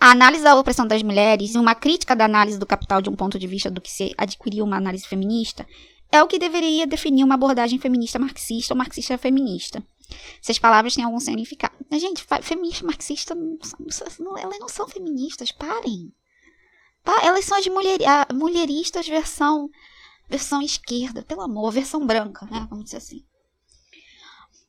[0.00, 3.14] A análise da opressão das mulheres e uma crítica da análise do capital de um
[3.14, 5.66] ponto de vista do que se adquiriu uma análise feminista
[6.10, 9.82] é o que deveria definir uma abordagem feminista marxista ou marxista feminista.
[10.42, 11.74] Se as palavras têm algum significado.
[11.90, 13.34] Mas, gente, feminista marxista,
[14.18, 16.12] não, elas não são feministas, parem.
[17.04, 17.98] Elas são as mulher,
[18.32, 19.68] mulheristas versão,
[20.28, 22.66] versão esquerda, pelo amor, versão branca, né?
[22.70, 23.24] Vamos dizer assim.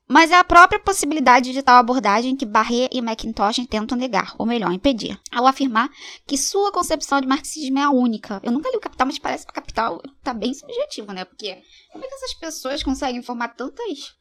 [0.08, 4.46] Mas é a própria possibilidade de tal abordagem que Barré e McIntosh tentam negar, ou
[4.46, 5.90] melhor, impedir, ao afirmar
[6.28, 8.40] que sua concepção de marxismo é a única.
[8.44, 11.24] Eu nunca li o Capital, mas parece que o Capital tá bem subjetivo, né?
[11.24, 11.62] Porque
[11.92, 14.16] como é que essas pessoas conseguem formar tantas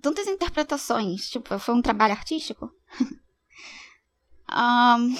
[0.00, 1.28] tantas interpretações?
[1.28, 2.70] Tipo, foi um trabalho artístico?
[4.50, 5.16] um,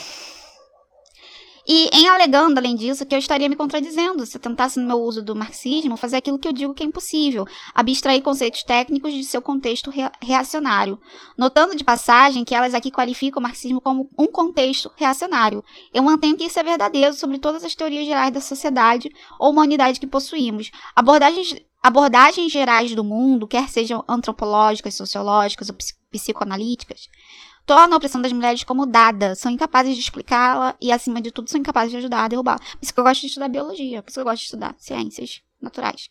[1.67, 4.99] E em alegando, além disso, que eu estaria me contradizendo se eu tentasse, no meu
[4.99, 9.25] uso do marxismo, fazer aquilo que eu digo que é impossível, abstrair conceitos técnicos de
[9.25, 9.93] seu contexto
[10.23, 10.99] reacionário,
[11.37, 15.63] notando de passagem que elas aqui qualificam o marxismo como um contexto reacionário.
[15.93, 20.01] Eu mantenho que isso é verdadeiro sobre todas as teorias gerais da sociedade ou humanidade
[20.01, 20.71] que possuímos.
[20.95, 25.77] Abordagens abordagens gerais do mundo, quer sejam antropológicas, sociológicas ou
[26.11, 27.09] psicoanalíticas,
[27.71, 31.49] tornam a opressão das mulheres como dada, são incapazes de explicá-la e, acima de tudo,
[31.49, 32.59] são incapazes de ajudar a derrubar.
[32.59, 34.75] Por isso que eu gosto de estudar biologia, por isso que eu gosto de estudar
[34.77, 36.11] ciências naturais.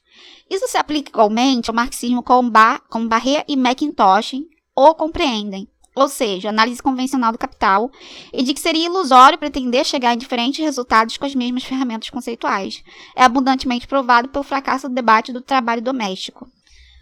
[0.49, 4.41] Isso se aplica igualmente ao marxismo como, Bar como Barré e McIntosh
[4.73, 7.91] o compreendem, ou seja, análise convencional do capital,
[8.31, 12.81] e de que seria ilusório pretender chegar em diferentes resultados com as mesmas ferramentas conceituais.
[13.13, 16.47] É abundantemente provado pelo fracasso do debate do trabalho doméstico.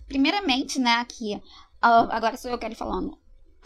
[0.08, 1.40] Primeiramente, né, aqui,
[1.80, 3.16] agora sou eu que falando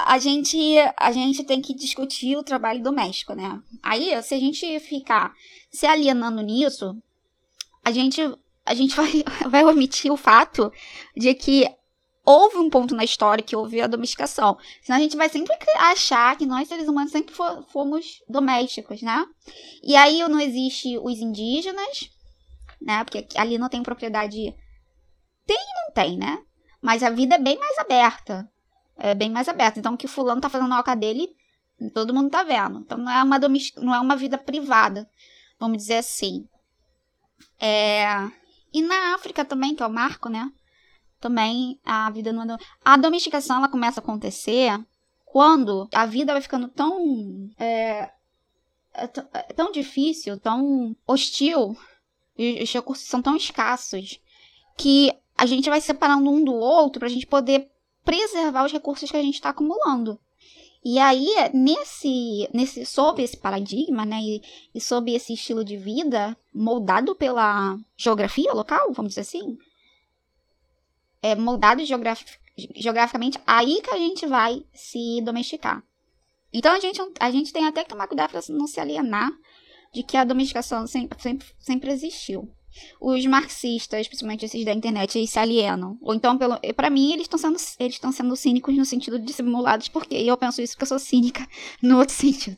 [0.06, 0.58] a gente,
[0.98, 3.62] a gente tem que discutir o trabalho doméstico, né?
[3.82, 5.34] Aí, se a gente ficar
[5.70, 6.96] se alienando nisso,
[7.84, 8.22] a gente,
[8.66, 10.72] a gente vai, vai omitir o fato
[11.16, 11.68] de que
[12.26, 14.58] houve um ponto na história que houve a domesticação.
[14.82, 17.34] Senão a gente vai sempre achar que nós, seres humanos, sempre
[17.68, 19.26] fomos domésticos, né?
[19.84, 22.10] E aí não existe os indígenas,
[22.82, 23.04] né?
[23.04, 24.56] Porque ali não tem propriedade.
[25.46, 26.40] Tem e não tem, né?
[26.82, 28.50] Mas a vida é bem mais aberta
[28.98, 29.80] é bem mais aberta.
[29.80, 31.36] Então, o que fulano tá fazendo na oca dele,
[31.94, 32.80] todo mundo tá vendo.
[32.80, 33.40] Então, não é uma,
[33.78, 35.10] não é uma vida privada,
[35.60, 36.48] vamos dizer assim.
[37.60, 38.06] É...
[38.74, 40.52] E na África também, que é o marco, né?
[41.20, 42.58] Também a vida não é...
[42.84, 44.80] A domesticação, ela começa a acontecer
[45.26, 47.50] quando a vida vai ficando tão...
[47.58, 48.12] É...
[48.94, 51.78] É, é tão difícil, tão hostil,
[52.38, 54.20] e os recursos são tão escassos,
[54.78, 57.71] que a gente vai separando um do outro para a gente poder
[58.04, 60.20] preservar os recursos que a gente está acumulando.
[60.84, 64.42] E aí, nesse, nesse, sob esse paradigma, né, e,
[64.74, 69.58] e sob esse estilo de vida moldado pela geografia local, vamos dizer assim,
[71.22, 72.24] é moldado geograf
[72.76, 75.84] geograficamente, aí que a gente vai se domesticar.
[76.52, 79.32] Então a gente, a gente tem até que tomar cuidado para não se alienar
[79.94, 82.52] de que a domesticação sempre, sempre, sempre existiu
[83.00, 85.98] os marxistas, principalmente esses da internet, eles se alienam.
[86.02, 86.38] Ou então,
[86.76, 90.62] para mim, eles estão sendo, eles sendo cínicos no sentido de simulados, porque eu penso
[90.62, 91.48] isso porque eu sou cínica
[91.82, 92.58] no outro sentido.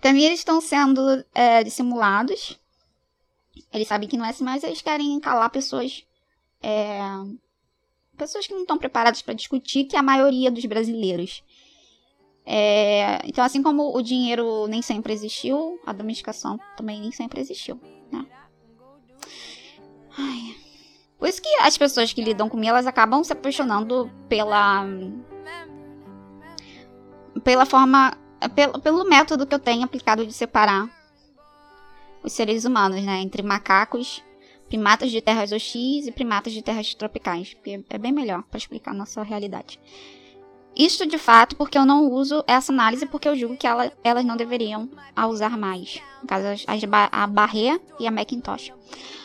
[0.00, 2.58] Para mim, eles estão sendo é, dissimulados.
[3.72, 6.04] Eles sabem que não é assim, mas eles querem calar pessoas.
[6.62, 7.00] É,
[8.16, 11.42] pessoas que não estão preparadas para discutir, que é a maioria dos brasileiros.
[12.44, 17.80] É, então, assim como o dinheiro nem sempre existiu, a domesticação também nem sempre existiu.
[18.12, 18.24] Né?
[20.18, 20.56] Ai.
[21.18, 24.86] Por isso que as pessoas que lidam comigo, elas acabam se apaixonando pela.
[27.42, 28.16] pela forma.
[28.54, 30.88] pelo, pelo método que eu tenho aplicado de separar
[32.22, 33.20] os seres humanos, né?
[33.20, 34.22] Entre macacos,
[34.68, 37.54] primatas de terras hostis e primatas de terras tropicais.
[37.54, 39.80] Porque é bem melhor para explicar a nossa realidade.
[40.76, 44.24] Isto de fato porque eu não uso essa análise porque eu julgo que ela, elas
[44.24, 46.02] não deveriam a usar mais.
[46.20, 48.72] No caso, as, a Barré e a Macintosh.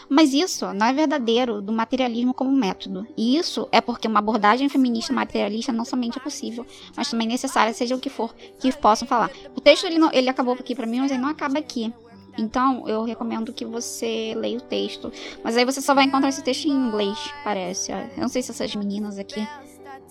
[0.10, 3.06] Mas isso não é verdadeiro do materialismo como método.
[3.18, 6.66] E isso é porque uma abordagem feminista materialista não somente é possível,
[6.96, 9.30] mas também necessária, seja o que for, que possam falar.
[9.56, 11.94] O texto ele, não, ele acabou aqui para mim, mas ele não acaba aqui.
[12.38, 15.12] Então, eu recomendo que você leia o texto.
[15.44, 17.92] Mas aí você só vai encontrar esse texto em inglês, parece.
[17.92, 19.46] Eu não sei se essas meninas aqui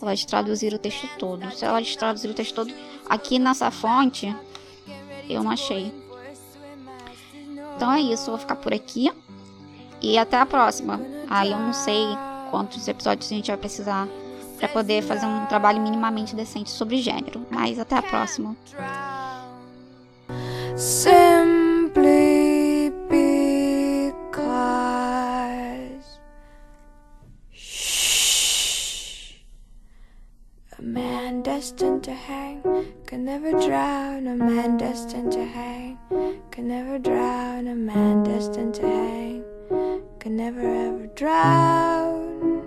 [0.03, 1.51] elas traduziram o texto todo.
[1.53, 2.73] Se elas traduziram o texto todo
[3.09, 4.35] aqui nessa fonte,
[5.29, 5.93] eu não achei.
[7.77, 9.13] Então é isso, vou ficar por aqui.
[10.03, 11.01] E até a próxima.
[11.29, 12.05] Aí eu não sei
[12.51, 14.09] quantos episódios a gente vai precisar
[14.59, 17.47] para poder fazer um trabalho minimamente decente sobre gênero.
[17.51, 18.57] Mas até a próxima.
[31.61, 32.63] Destined to hang
[33.05, 34.27] can never drown.
[34.27, 35.99] A man destined to hang
[36.51, 37.69] can never drown.
[37.69, 39.45] A man destined to hang
[40.19, 42.63] can never ever drown.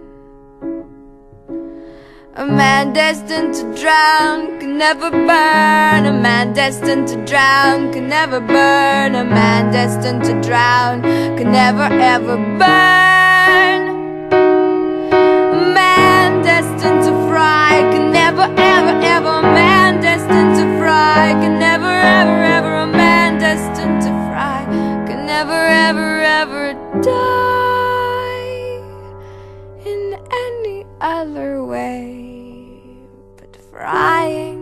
[2.36, 6.06] A man destined to drown can never burn.
[6.06, 9.16] A man destined to drown can never burn.
[9.16, 13.82] A man destined to drown can never ever burn.
[14.32, 18.46] A man destined to fry can never,
[18.76, 24.10] ever, ever a man destined to fry can never, ever, ever a man destined to
[24.28, 24.62] fry
[25.08, 26.10] can never, ever,
[26.42, 26.66] ever
[27.02, 28.52] die
[29.94, 30.04] in
[30.46, 32.70] any other way
[33.38, 34.62] but frying.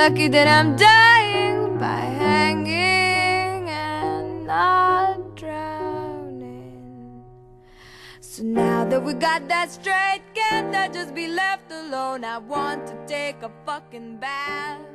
[0.00, 5.01] Lucky that I'm dying by hanging and not
[8.32, 12.24] So now that we got that straight, can't I just be left alone?
[12.24, 14.91] I want to take a fucking bath.